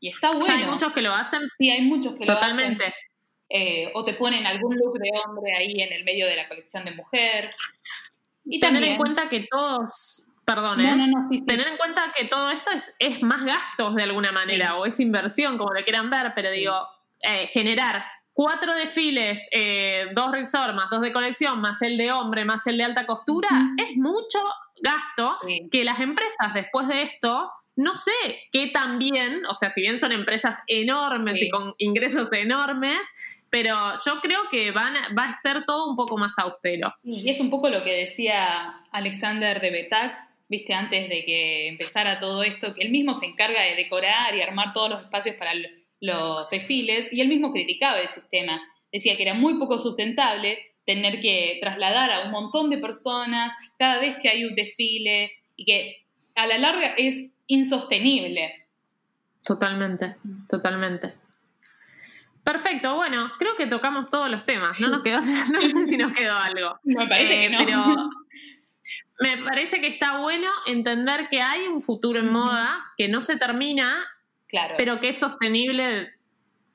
Y 0.00 0.08
está 0.08 0.30
bueno. 0.30 0.46
¿Ya 0.46 0.54
hay 0.54 0.64
muchos 0.66 0.92
que 0.92 1.02
lo 1.02 1.12
hacen? 1.12 1.40
Sí, 1.58 1.70
hay 1.70 1.82
muchos 1.82 2.14
que 2.14 2.24
Totalmente. 2.26 2.84
lo 2.84 2.88
hacen. 2.88 2.94
Eh, 3.50 3.90
o 3.94 4.04
te 4.04 4.14
ponen 4.14 4.46
algún 4.46 4.76
look 4.76 4.98
de 4.98 5.10
hombre 5.24 5.54
ahí 5.56 5.80
en 5.80 5.92
el 5.92 6.04
medio 6.04 6.26
de 6.26 6.36
la 6.36 6.46
colección 6.48 6.84
de 6.84 6.90
mujer. 6.92 7.48
Y 8.44 8.60
tener 8.60 8.82
en 8.84 8.96
cuenta 8.98 9.28
que 9.28 9.46
todos, 9.50 10.26
perdón, 10.44 10.82
No, 10.82 10.88
¿eh? 10.88 10.96
no, 10.96 11.06
no, 11.06 11.28
sí, 11.30 11.38
sí. 11.38 11.44
tener 11.46 11.66
en 11.68 11.76
cuenta 11.78 12.12
que 12.16 12.26
todo 12.26 12.50
esto 12.50 12.70
es, 12.72 12.94
es 12.98 13.22
más 13.22 13.44
gastos 13.44 13.94
de 13.94 14.02
alguna 14.02 14.32
manera 14.32 14.68
Sí. 14.68 14.72
o 14.76 14.86
es 14.86 15.00
inversión, 15.00 15.56
como 15.58 15.72
lo 15.72 15.82
quieran 15.82 16.10
ver, 16.10 16.32
pero 16.34 16.50
digo, 16.50 16.74
eh, 17.20 17.46
generar 17.46 18.04
cuatro 18.34 18.74
desfiles, 18.74 19.48
eh, 19.50 20.08
dos 20.14 20.30
Rexor 20.30 20.72
más 20.74 20.90
dos 20.90 21.00
de 21.00 21.12
colección, 21.12 21.60
más 21.60 21.80
el 21.82 21.96
de 21.96 22.12
hombre, 22.12 22.44
más 22.44 22.66
el 22.66 22.76
de 22.78 22.84
alta 22.84 23.04
costura, 23.06 23.48
es 23.78 23.96
mucho 23.96 24.38
gasto 24.80 25.38
que 25.72 25.84
las 25.84 25.98
empresas 26.00 26.54
después 26.54 26.86
de 26.86 27.02
esto, 27.02 27.50
no 27.78 27.96
sé 27.96 28.10
qué 28.52 28.66
tan 28.66 28.98
bien, 28.98 29.42
o 29.48 29.54
sea, 29.54 29.70
si 29.70 29.80
bien 29.80 29.98
son 29.98 30.12
empresas 30.12 30.58
enormes 30.66 31.38
Sí. 31.38 31.46
y 31.46 31.50
con 31.50 31.74
ingresos 31.78 32.28
enormes, 32.32 32.98
pero 33.50 33.74
yo 34.04 34.20
creo 34.20 34.40
que 34.50 34.72
van 34.72 34.96
a- 34.96 35.08
va 35.18 35.24
a 35.24 35.36
ser 35.36 35.64
todo 35.64 35.88
un 35.88 35.96
poco 35.96 36.18
más 36.18 36.38
austero. 36.38 36.92
Y 37.04 37.30
es 37.30 37.40
un 37.40 37.50
poco 37.50 37.70
lo 37.70 37.82
que 37.84 37.92
decía 37.94 38.80
Alexander 38.92 39.60
de 39.60 39.70
Betac, 39.70 40.18
viste, 40.48 40.74
antes 40.74 41.08
de 41.08 41.24
que 41.24 41.68
empezara 41.68 42.20
todo 42.20 42.42
esto, 42.42 42.74
que 42.74 42.82
él 42.82 42.90
mismo 42.90 43.14
se 43.14 43.26
encarga 43.26 43.62
de 43.62 43.76
decorar 43.76 44.34
y 44.34 44.42
armar 44.42 44.72
todos 44.72 44.90
los 44.90 45.02
espacios 45.02 45.36
para 45.36 45.52
los 46.00 46.50
desfiles, 46.50 47.08
y 47.12 47.20
él 47.20 47.28
mismo 47.28 47.52
criticaba 47.52 48.00
el 48.00 48.08
sistema. 48.08 48.60
Decía 48.92 49.16
que 49.16 49.22
era 49.22 49.34
muy 49.34 49.54
poco 49.58 49.78
sustentable 49.78 50.58
tener 50.86 51.20
que 51.20 51.58
trasladar 51.60 52.10
a 52.10 52.24
un 52.24 52.30
montón 52.30 52.70
de 52.70 52.78
personas 52.78 53.52
cada 53.78 54.00
vez 54.00 54.16
que 54.22 54.28
hay 54.30 54.44
un 54.44 54.54
desfile, 54.54 55.30
y 55.56 55.64
que 55.64 56.04
a 56.34 56.46
la 56.46 56.56
larga 56.58 56.94
es 56.96 57.30
insostenible. 57.48 58.66
Totalmente, 59.44 60.16
totalmente. 60.48 61.14
Perfecto, 62.44 62.94
bueno, 62.96 63.30
creo 63.38 63.56
que 63.56 63.66
tocamos 63.66 64.08
todos 64.08 64.30
los 64.30 64.46
temas. 64.46 64.80
No 64.80 64.88
nos 64.88 65.02
quedó, 65.02 65.20
no 65.52 65.60
sé 65.60 65.88
si 65.88 65.96
nos 65.96 66.12
quedó 66.12 66.36
algo. 66.38 66.78
Me 66.84 67.06
parece 67.06 67.44
Eh, 67.44 67.48
que 67.48 67.50
no. 67.50 67.58
Pero 67.58 68.10
me 69.20 69.42
parece 69.44 69.80
que 69.80 69.88
está 69.88 70.18
bueno 70.18 70.48
entender 70.66 71.28
que 71.28 71.42
hay 71.42 71.62
un 71.66 71.80
futuro 71.82 72.20
en 72.20 72.30
moda 72.30 72.84
que 72.96 73.08
no 73.08 73.20
se 73.20 73.36
termina, 73.36 74.06
claro. 74.46 74.76
pero 74.78 75.00
que 75.00 75.08
es 75.08 75.18
sostenible 75.18 76.12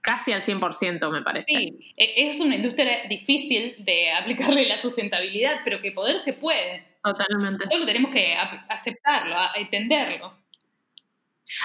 casi 0.02 0.34
al 0.34 0.42
100%, 0.42 1.10
me 1.12 1.22
parece. 1.22 1.54
Sí, 1.54 1.94
e- 1.96 2.30
es 2.30 2.40
una 2.42 2.56
industria 2.56 3.08
difícil 3.08 3.76
de 3.80 4.12
aplicarle 4.12 4.68
la 4.68 4.78
sustentabilidad, 4.78 5.62
pero 5.64 5.82
que 5.82 5.92
poder 5.94 6.20
se 6.20 6.34
puede. 6.34 6.84
Totalmente. 7.04 7.66
Solo 7.72 7.86
tenemos 7.86 8.12
que 8.12 8.36
aceptarlo, 8.70 9.36
entenderlo. 9.56 10.38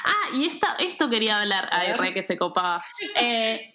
Ah, 0.04 0.28
y 0.34 0.46
esta, 0.46 0.74
esto 0.78 1.08
quería 1.08 1.40
hablar. 1.40 1.68
A 1.72 1.80
Ay, 1.80 1.92
re 1.94 2.12
que 2.14 2.22
se 2.22 2.36
copaba. 2.36 2.82
Eh, 3.20 3.74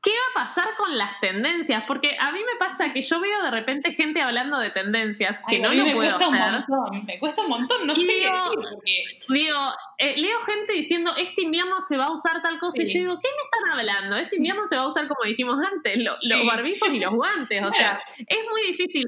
¿Qué 0.00 0.12
va 0.12 0.42
a 0.42 0.46
pasar 0.46 0.76
con 0.76 0.96
las 0.96 1.18
tendencias? 1.18 1.82
Porque 1.84 2.16
a 2.20 2.30
mí 2.30 2.38
me 2.38 2.56
pasa 2.56 2.92
que 2.92 3.02
yo 3.02 3.18
veo 3.20 3.42
de 3.42 3.50
repente 3.50 3.90
gente 3.92 4.22
hablando 4.22 4.56
de 4.60 4.70
tendencias 4.70 5.42
que 5.48 5.56
Ay, 5.56 5.60
no 5.62 5.74
lo 5.74 5.84
me 5.84 5.92
puedo 5.92 6.16
cuesta 6.18 6.46
hacer. 6.46 6.54
un 6.68 6.76
montón, 6.78 7.04
me 7.04 7.18
cuesta 7.18 7.42
un 7.42 7.48
montón, 7.48 7.86
no 7.88 7.92
Y 7.94 7.96
sé 7.96 8.06
qué 8.06 8.18
digo- 8.20 8.32
decir, 8.50 8.68
porque 8.70 8.94
Digo, 9.28 9.58
eh, 9.98 10.14
leo 10.16 10.40
gente 10.42 10.72
diciendo, 10.72 11.12
este 11.16 11.42
invierno 11.42 11.80
se 11.80 11.96
va 11.96 12.04
a 12.06 12.12
usar 12.12 12.40
tal 12.42 12.60
cosa, 12.60 12.80
y 12.80 12.86
yo 12.86 13.00
digo, 13.00 13.18
¿qué 13.20 13.28
me 13.28 13.42
están 13.42 13.78
hablando? 13.80 14.16
Este 14.16 14.36
invierno 14.36 14.68
se 14.68 14.76
va 14.76 14.82
a 14.82 14.88
usar 14.88 15.08
como 15.08 15.24
dijimos 15.24 15.58
antes, 15.66 15.98
lo- 16.02 16.16
los 16.22 16.40
Sí. 16.42 16.46
barbijos 16.46 16.88
y 16.90 17.00
los 17.00 17.12
guantes, 17.12 17.62
o 17.64 17.72
sea, 17.72 18.00
es 18.28 18.38
muy 18.50 18.62
difícil. 18.68 19.04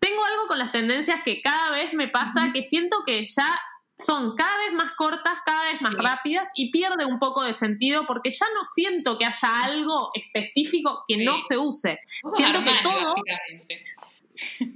Tengo 0.00 0.24
algo 0.24 0.48
con 0.48 0.58
las 0.58 0.72
tendencias 0.72 1.20
que 1.24 1.40
cada 1.40 1.70
vez 1.70 1.94
me 1.94 2.08
pasa, 2.08 2.50
que 2.52 2.64
siento 2.64 3.04
que 3.06 3.24
ya 3.24 3.58
son 3.96 4.34
cada 4.36 4.56
vez 4.58 4.72
más 4.74 4.92
cortas, 4.92 5.38
cada 5.44 5.64
vez 5.72 5.80
más 5.82 5.92
Sí. 5.94 6.00
rápidas 6.00 6.48
y 6.54 6.70
pierde 6.70 7.04
un 7.04 7.18
poco 7.18 7.42
de 7.42 7.52
sentido 7.54 8.06
porque 8.06 8.30
ya 8.30 8.46
no 8.54 8.64
siento 8.64 9.18
que 9.18 9.24
haya 9.26 9.64
algo 9.64 10.10
específico 10.14 11.04
que 11.06 11.14
Sí. 11.16 11.24
no 11.24 11.38
se 11.38 11.56
use. 11.58 12.00
Siento 12.34 12.64
que 12.64 12.72
todo-. 12.82 13.14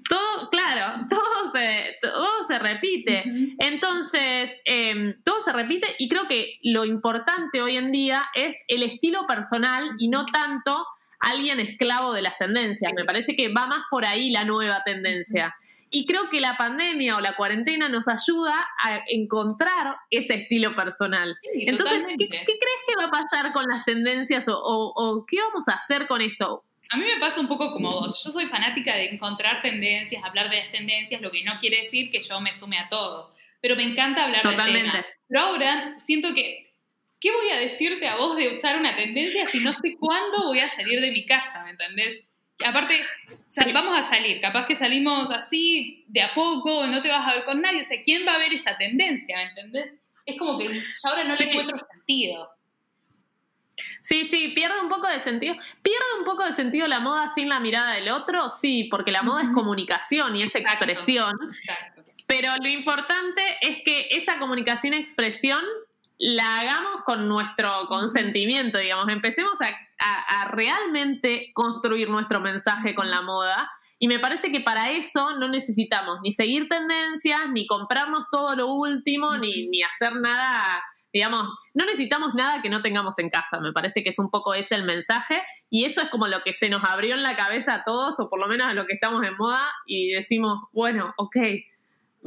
Todo, 0.09 0.50
claro, 0.50 1.07
todo 1.11 1.50
se, 1.52 1.96
todo 2.00 2.44
se 2.46 2.59
repite. 2.59 3.24
Entonces, 3.59 4.61
eh, 4.64 5.16
todo 5.24 5.40
se 5.40 5.52
repite 5.52 5.96
y 5.98 6.09
creo 6.09 6.29
que 6.29 6.59
lo 6.62 6.85
importante 6.85 7.62
hoy 7.62 7.76
en 7.76 7.90
día 7.90 8.26
es 8.35 8.55
el 8.68 8.83
estilo 8.83 9.26
personal 9.26 9.92
y 9.98 10.09
no 10.09 10.26
tanto 10.26 10.87
alguien 11.20 11.61
esclavo 11.61 12.12
de 12.12 12.22
las 12.22 12.37
tendencias. 12.38 12.92
Me 12.94 13.05
parece 13.05 13.35
que 13.37 13.48
va 13.52 13.66
más 13.66 13.81
por 13.90 14.05
ahí 14.05 14.31
la 14.31 14.44
nueva 14.44 14.83
tendencia. 14.85 15.55
Y 15.90 16.05
creo 16.07 16.29
que 16.31 16.40
la 16.40 16.57
pandemia 16.57 17.16
o 17.16 17.20
la 17.20 17.37
cuarentena 17.37 17.88
nos 17.88 18.09
ayuda 18.09 18.55
a 18.83 19.00
encontrar 19.09 19.96
ese 20.11 20.35
estilo 20.35 20.74
personal. 20.74 21.37
Sí, 21.52 21.64
Entonces, 21.66 22.05
¿qué, 22.18 22.26
crees 22.29 22.44
que 22.87 22.96
va 22.98 23.05
a 23.05 23.11
pasar 23.11 23.52
con 23.52 23.64
las 23.68 23.85
tendencias 23.85 24.48
o, 24.48 24.59
o- 24.59 24.92
o 24.94 25.26
qué 25.26 25.38
vamos 25.40 25.68
a 25.68 25.72
hacer 25.72 26.07
con 26.07 26.20
esto? 26.20 26.64
A 26.90 26.96
mí 26.96 27.05
me 27.05 27.18
pasa 27.18 27.40
un 27.40 27.48
poco 27.48 27.72
como 27.72 27.90
vos. 27.90 28.22
Yo 28.24 28.31
soy 28.31 28.46
fanática 28.46 28.94
de 28.94 29.11
encontrar 29.11 29.61
tendencias, 29.62 30.22
hablar 30.24 30.50
de 30.50 30.59
las 30.59 30.72
tendencias, 30.72 31.20
lo 31.20 31.31
que 31.31 31.42
no 31.44 31.59
quiere 31.61 31.83
decir 31.83 32.11
que 32.11 32.22
yo 32.22 32.40
me 32.40 32.55
sume 32.57 32.79
a 32.79 32.88
todo. 32.88 33.35
Pero 33.61 33.74
me 33.74 33.83
encanta 33.83 34.24
hablar 34.24 34.42
Totalmente. 34.42 34.90
tema. 34.90 35.07
Pero 35.29 35.40
ahora 35.40 35.96
siento 35.98 36.33
que, 36.35 36.65
¿qué 37.20 37.33
voy 37.33 37.50
a 37.50 37.59
decirte 37.59 38.07
a 38.09 38.16
vos 38.16 38.37
de 38.37 38.48
usar 38.57 38.79
una 38.79 38.94
tendencia 38.96 39.46
si 39.46 39.61
no 39.64 39.72
sé 39.72 39.96
cuándo 39.98 40.44
voy 40.44 40.61
a 40.61 40.68
salir 40.68 41.00
de 41.00 41.11
mi 41.11 41.26
casa? 41.26 41.62
¿Me 41.64 41.70
entendés? 41.70 42.24
Aparte, 42.64 43.02
vamos 43.74 43.98
a 43.98 44.02
salir, 44.02 44.40
capaz 44.40 44.66
que 44.66 44.74
salimos 44.74 45.31
así 45.31 46.05
de 46.09 46.22
a 46.22 46.33
poco, 46.35 46.87
no 46.87 47.02
te 47.02 47.11
vas 47.11 47.26
a 47.29 47.35
ver 47.35 47.44
con 47.44 47.61
nadie. 47.61 47.83
O 47.83 47.87
sea, 47.87 48.02
¿quién 48.02 48.26
va 48.26 48.35
a 48.35 48.38
ver 48.38 48.52
esa 48.52 48.76
tendencia? 48.79 49.37
¿Me 49.37 49.44
entendés? 49.50 49.92
Es 50.24 50.38
como 50.38 50.59
que 50.59 50.72
ya 50.72 50.81
ahora 51.11 51.24
no 51.24 51.35
Sí. 51.35 51.44
le 51.44 51.50
encuentro 51.50 51.76
sentido. 51.92 52.50
Sí, 54.00 54.24
sí, 54.24 54.48
pierde 54.55 54.81
un 54.81 54.88
poco 54.88 55.07
de 55.07 55.20
sentido. 55.20 55.55
¿Pierde 55.83 56.05
un 56.18 56.24
poco 56.24 56.44
de 56.44 56.52
sentido 56.55 56.88
la 56.88 56.98
moda 56.98 57.29
sin 57.29 57.48
la 57.50 57.61
mirada 57.61 57.92
del 57.94 58.09
otro? 58.09 58.48
Sí, 58.48 58.85
porque 58.90 59.11
la 59.12 59.22
moda 59.22 59.42
es 59.42 59.50
comunicación 59.50 60.35
y 60.37 60.42
es 60.42 60.55
Exacto. 60.55 60.85
expresión. 60.87 61.35
Exacto. 61.62 62.02
Pero 62.26 62.57
lo 62.57 62.68
importante 62.68 63.42
es 63.61 63.79
que 63.85 64.09
esa 64.12 64.38
comunicación 64.38 64.94
y 64.94 64.96
expresión 64.96 65.62
la 66.18 66.61
hagamos 66.61 67.02
con 67.05 67.29
nuestro 67.29 67.87
consentimiento, 67.88 68.79
digamos. 68.79 69.09
Empecemos 69.09 69.61
a, 69.61 69.68
a- 69.98 70.42
a 70.42 70.44
realmente 70.48 71.50
construir 71.55 72.09
nuestro 72.09 72.40
mensaje 72.40 72.94
con 72.94 73.11
la 73.11 73.22
moda. 73.22 73.70
Y 73.98 74.09
me 74.09 74.18
parece 74.18 74.50
que 74.52 74.61
para 74.61 74.90
eso 74.90 75.38
no 75.38 75.48
necesitamos 75.48 76.18
ni 76.22 76.33
seguir 76.33 76.68
tendencias, 76.68 77.40
ni 77.52 77.66
comprarnos 77.66 78.24
todo 78.31 78.55
lo 78.55 78.66
último, 78.68 79.37
ni, 79.38 79.68
ni 79.68 79.83
hacer 79.83 80.14
nada, 80.16 80.83
digamos, 81.12 81.48
no 81.72 81.87
necesitamos 81.87 82.35
nada 82.35 82.61
que 82.61 82.68
no 82.68 82.83
tengamos 82.83 83.18
en 83.18 83.31
casa. 83.31 83.59
Me 83.61 83.72
parece 83.72 84.02
que 84.02 84.11
es 84.11 84.18
un 84.18 84.31
poco 84.31 84.52
ese 84.52 84.74
el 84.74 84.85
mensaje. 84.85 85.42
Y 85.70 85.85
eso 85.87 86.02
es 86.02 86.11
como 86.11 86.26
lo 86.29 86.42
que 86.42 86.52
se 86.52 86.68
nos 86.68 86.85
abrió 86.85 87.14
en 87.14 87.22
la 87.22 87.37
cabeza 87.37 87.74
a 87.74 87.85
todos, 87.85 88.20
o 88.20 88.29
por 88.29 88.38
lo 88.40 88.46
menos 88.48 88.66
a 88.66 88.74
los 88.74 88.85
que 88.87 88.94
estamos 88.94 89.26
en 89.26 89.35
moda, 89.37 89.66
y 89.87 90.11
decimos, 90.12 90.59
bueno, 90.72 91.14
ok, 91.16 91.37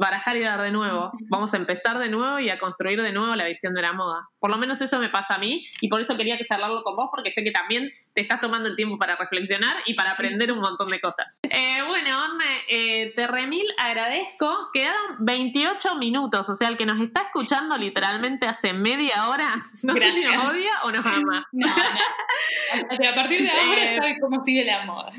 barajar 0.00 0.36
y 0.36 0.40
dar 0.40 0.60
de 0.62 0.70
nuevo. 0.70 1.12
Vamos 1.28 1.52
a 1.54 1.58
empezar 1.58 1.98
de 1.98 2.08
nuevo 2.08 2.38
y 2.40 2.48
a 2.48 2.58
construir 2.58 3.00
de 3.02 3.12
nuevo 3.12 3.36
la 3.36 3.44
visión 3.46 3.74
de 3.74 3.82
la 3.82 3.92
moda. 3.92 4.28
Por 4.38 4.50
lo 4.50 4.56
menos 4.56 4.80
eso 4.80 4.98
me 4.98 5.10
pasa 5.10 5.34
a 5.34 5.38
mí 5.38 5.62
y 5.80 5.88
por 5.88 6.00
eso 6.00 6.16
quería 6.16 6.38
que 6.38 6.44
charlarlo 6.44 6.82
con 6.82 6.96
vos 6.96 7.08
porque 7.10 7.30
sé 7.30 7.44
que 7.44 7.50
también 7.50 7.90
te 8.14 8.22
estás 8.22 8.40
tomando 8.40 8.68
el 8.68 8.76
tiempo 8.76 8.98
para 8.98 9.16
reflexionar 9.16 9.76
y 9.86 9.94
para 9.94 10.12
aprender 10.12 10.50
un 10.52 10.60
montón 10.60 10.88
de 10.90 11.00
cosas. 11.00 11.40
Eh, 11.50 11.82
bueno, 11.86 12.24
Orne, 12.24 12.44
eh, 12.68 13.12
te 13.14 13.26
remil 13.26 13.66
agradezco. 13.78 14.70
Quedaron 14.72 15.16
28 15.20 15.94
minutos, 15.96 16.48
o 16.48 16.54
sea, 16.54 16.68
el 16.68 16.76
que 16.76 16.86
nos 16.86 17.00
está 17.00 17.20
escuchando 17.22 17.76
literalmente 17.76 18.46
hace 18.46 18.72
media 18.72 19.28
hora, 19.28 19.54
no 19.82 19.92
sé 19.92 20.12
si 20.12 20.24
nos 20.24 20.50
odia 20.50 20.72
o 20.84 20.90
nos 20.90 21.04
ama. 21.04 21.46
No, 21.52 21.66
no. 21.66 23.10
A 23.10 23.14
partir 23.14 23.42
de 23.42 23.50
ahora 23.60 23.92
Eh, 23.92 23.96
sabe 23.96 24.16
cómo 24.20 24.42
sigue 24.44 24.64
la 24.64 24.84
moda. 24.86 25.12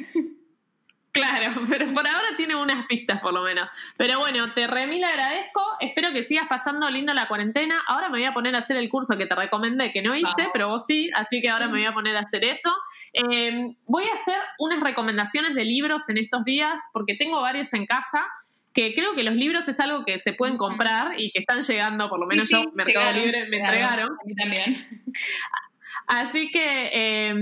Claro, 1.12 1.62
pero 1.70 1.94
por 1.94 2.08
ahora 2.08 2.36
tiene 2.38 2.56
unas 2.56 2.86
pistas 2.86 3.22
por 3.22 3.34
lo 3.34 3.44
menos. 3.44 3.70
Pero 3.98 4.20
bueno, 4.20 4.54
te 4.54 4.68
remil 4.68 5.04
agradezco. 5.04 5.62
Espero 5.80 6.12
que 6.14 6.24
sigas 6.24 6.48
pasando 6.48 6.90
lindo 6.90 7.14
la 7.14 7.28
cuarentena. 7.28 7.82
Ahora 7.88 8.10
me 8.10 8.20
voy 8.20 8.26
a 8.26 8.34
poner 8.34 8.56
a 8.56 8.60
hacer 8.60 8.78
el 8.78 8.90
curso 8.90 9.18
que 9.18 9.26
te 9.26 9.36
recomendé, 9.36 9.92
que 9.92 10.02
no 10.02 10.16
hice, 10.16 10.50
pero 10.54 10.70
vos 10.70 10.86
sí, 10.86 11.10
así 11.14 11.42
que 11.42 11.50
ahora 11.50 11.68
me 11.68 11.74
voy 11.74 11.86
a 11.86 11.94
poner 11.94 12.16
a 12.16 12.22
hacer 12.22 12.46
eso. 12.46 12.72
Eh, 13.14 13.76
voy 13.86 14.06
a 14.06 14.16
hacer 14.16 14.38
unas 14.60 14.80
recomendaciones 14.82 15.54
de 15.54 15.66
libros 15.66 16.08
en 16.10 16.18
estos 16.18 16.46
días, 16.46 16.82
porque 16.94 17.16
tengo 17.16 17.42
varios 17.42 17.74
en 17.74 17.86
casa. 17.86 18.26
Que 18.74 18.94
creo 18.94 19.16
que 19.16 19.24
los 19.24 19.36
libros 19.36 19.68
es 19.68 19.82
algo 19.82 20.06
que 20.06 20.18
se 20.18 20.32
pueden 20.32 20.56
comprar 20.56 21.20
y 21.20 21.32
que 21.32 21.40
están 21.40 21.62
llegando, 21.62 22.08
por 22.08 22.22
lo 22.22 22.26
menos 22.26 22.48
Sí, 22.48 22.56
sí, 22.56 22.64
yo, 22.64 22.72
Mercado 22.72 23.00
llegaron, 23.00 23.22
Libre, 23.22 23.48
me 23.50 23.58
llegaron. 23.58 23.74
entregaron. 23.76 24.10
A 24.10 24.26
mí 24.26 24.36
también. 24.36 25.04
Así 26.08 26.52
que 26.52 26.90
eh, 26.94 27.34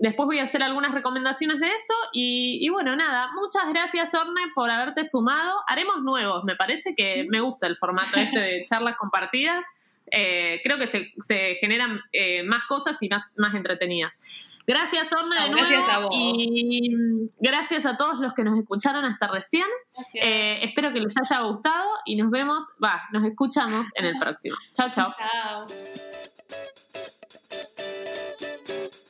después 0.00 0.26
voy 0.26 0.38
a 0.38 0.42
hacer 0.44 0.62
algunas 0.62 0.92
recomendaciones 0.92 1.60
de 1.60 1.68
eso. 1.68 1.94
Y, 2.12 2.58
y 2.60 2.68
bueno, 2.68 2.94
nada, 2.96 3.30
muchas 3.34 3.68
gracias, 3.70 4.12
Orne, 4.14 4.42
por 4.54 4.70
haberte 4.70 5.04
sumado. 5.04 5.60
Haremos 5.66 6.02
nuevos, 6.02 6.44
me 6.44 6.56
parece 6.56 6.94
que 6.94 7.26
me 7.30 7.40
gusta 7.40 7.66
el 7.66 7.76
formato 7.76 8.18
este 8.18 8.38
de 8.40 8.64
charlas 8.64 8.96
compartidas. 8.96 9.64
eh, 10.10 10.60
creo 10.64 10.78
que 10.78 10.86
se, 10.86 11.12
se 11.18 11.56
generan 11.60 12.00
eh, 12.12 12.42
más 12.42 12.64
cosas 12.64 12.96
y 13.02 13.08
más, 13.10 13.30
más 13.36 13.54
entretenidas. 13.54 14.58
Gracias, 14.66 15.12
Orna, 15.12 15.44
de 15.44 15.50
nuevo. 15.50 15.68
gracias 15.68 15.88
a 15.94 15.98
vos. 16.00 16.10
Y 16.14 17.28
gracias 17.38 17.86
a 17.86 17.96
todos 17.96 18.18
los 18.18 18.32
que 18.34 18.42
nos 18.42 18.58
escucharon 18.58 19.04
hasta 19.04 19.28
recién. 19.28 19.66
Eh, 20.14 20.60
espero 20.62 20.92
que 20.92 21.00
les 21.00 21.14
haya 21.16 21.40
gustado 21.42 21.88
y 22.06 22.16
nos 22.16 22.30
vemos, 22.30 22.64
va, 22.82 23.02
nos 23.12 23.24
escuchamos 23.24 23.86
en 23.96 24.06
el 24.06 24.14
próximo. 24.20 24.56
Chao, 24.74 24.90
chao. 24.90 25.10
Chao. 25.18 26.87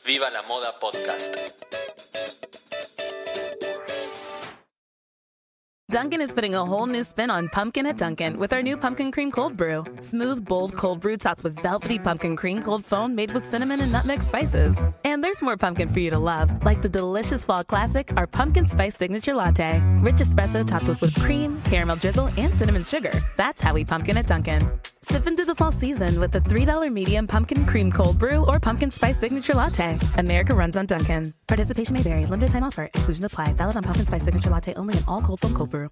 Viva 0.09 0.31
la 0.33 0.40
Moda 0.49 0.73
Podcast. 0.81 1.53
Dunkin' 5.90 6.23
is 6.23 6.33
putting 6.33 6.55
a 6.55 6.64
whole 6.64 6.87
new 6.87 7.05
spin 7.05 7.31
on 7.31 7.51
pumpkin 7.51 7.85
at 7.85 7.99
Dunkin' 7.99 8.38
with 8.38 8.55
our 8.55 8.62
new 8.62 8.79
pumpkin 8.79 9.12
cream 9.12 9.31
cold 9.31 9.55
brew. 9.55 9.85
Smooth, 10.01 10.49
bold 10.49 10.75
cold 10.75 11.01
brew 11.01 11.18
topped 11.18 11.44
with 11.44 11.59
velvety 11.61 11.99
pumpkin 11.99 12.37
cream 12.37 12.62
cold 12.62 12.87
foam 12.87 13.14
made 13.14 13.31
with 13.33 13.44
cinnamon 13.44 13.83
and 13.83 13.92
nutmeg 13.92 14.23
spices. 14.23 14.79
And 15.05 15.23
there's 15.23 15.42
more 15.42 15.59
pumpkin 15.59 15.90
for 15.90 16.01
you 16.01 16.09
to 16.09 16.18
love, 16.18 16.55
like 16.64 16.81
the 16.81 16.88
delicious 16.88 17.44
fall 17.44 17.62
classic, 17.62 18.11
our 18.16 18.27
pumpkin 18.27 18.66
spice 18.66 18.97
signature 18.97 19.35
latte. 19.35 19.83
Rich 20.01 20.23
espresso 20.23 20.66
topped 20.66 20.88
with 20.88 21.03
whipped 21.03 21.21
cream, 21.21 21.61
caramel 21.64 21.97
drizzle, 21.97 22.31
and 22.38 22.57
cinnamon 22.57 22.85
sugar. 22.85 23.12
That's 23.37 23.61
how 23.61 23.75
we 23.75 23.85
pumpkin 23.85 24.16
at 24.16 24.27
Dunkin'. 24.27 24.71
Sip 25.03 25.27
into 25.27 25.45
the 25.45 25.55
fall 25.55 25.73
season 25.73 26.19
with 26.19 26.33
the 26.33 26.41
$3 26.41 26.93
medium 26.93 27.27
pumpkin 27.27 27.65
cream 27.67 27.91
cold 27.93 28.19
brew 28.19 28.45
or 28.47 28.59
pumpkin 28.59 28.91
spice 28.91 29.17
signature 29.19 29.55
latte. 29.55 29.99
America 30.17 30.55
runs 30.55 30.77
on 30.77 30.87
Dunkin'. 30.87 31.33
Participation 31.47 31.95
may 31.95 32.03
vary. 32.03 32.27
Limited 32.27 32.51
time 32.51 32.65
offer. 32.65 32.85
Exclusions 32.95 33.25
apply. 33.25 33.53
Valid 33.53 33.77
on 33.77 33.85
pumpkin 33.85 34.07
spice 34.07 34.25
signature 34.25 34.51
latte 34.51 34.75
only 34.75 34.97
in 34.97 35.05
all 35.07 35.23
cold 35.23 35.41
foam 35.41 35.55
cold 35.55 35.71
brew. 35.71 35.87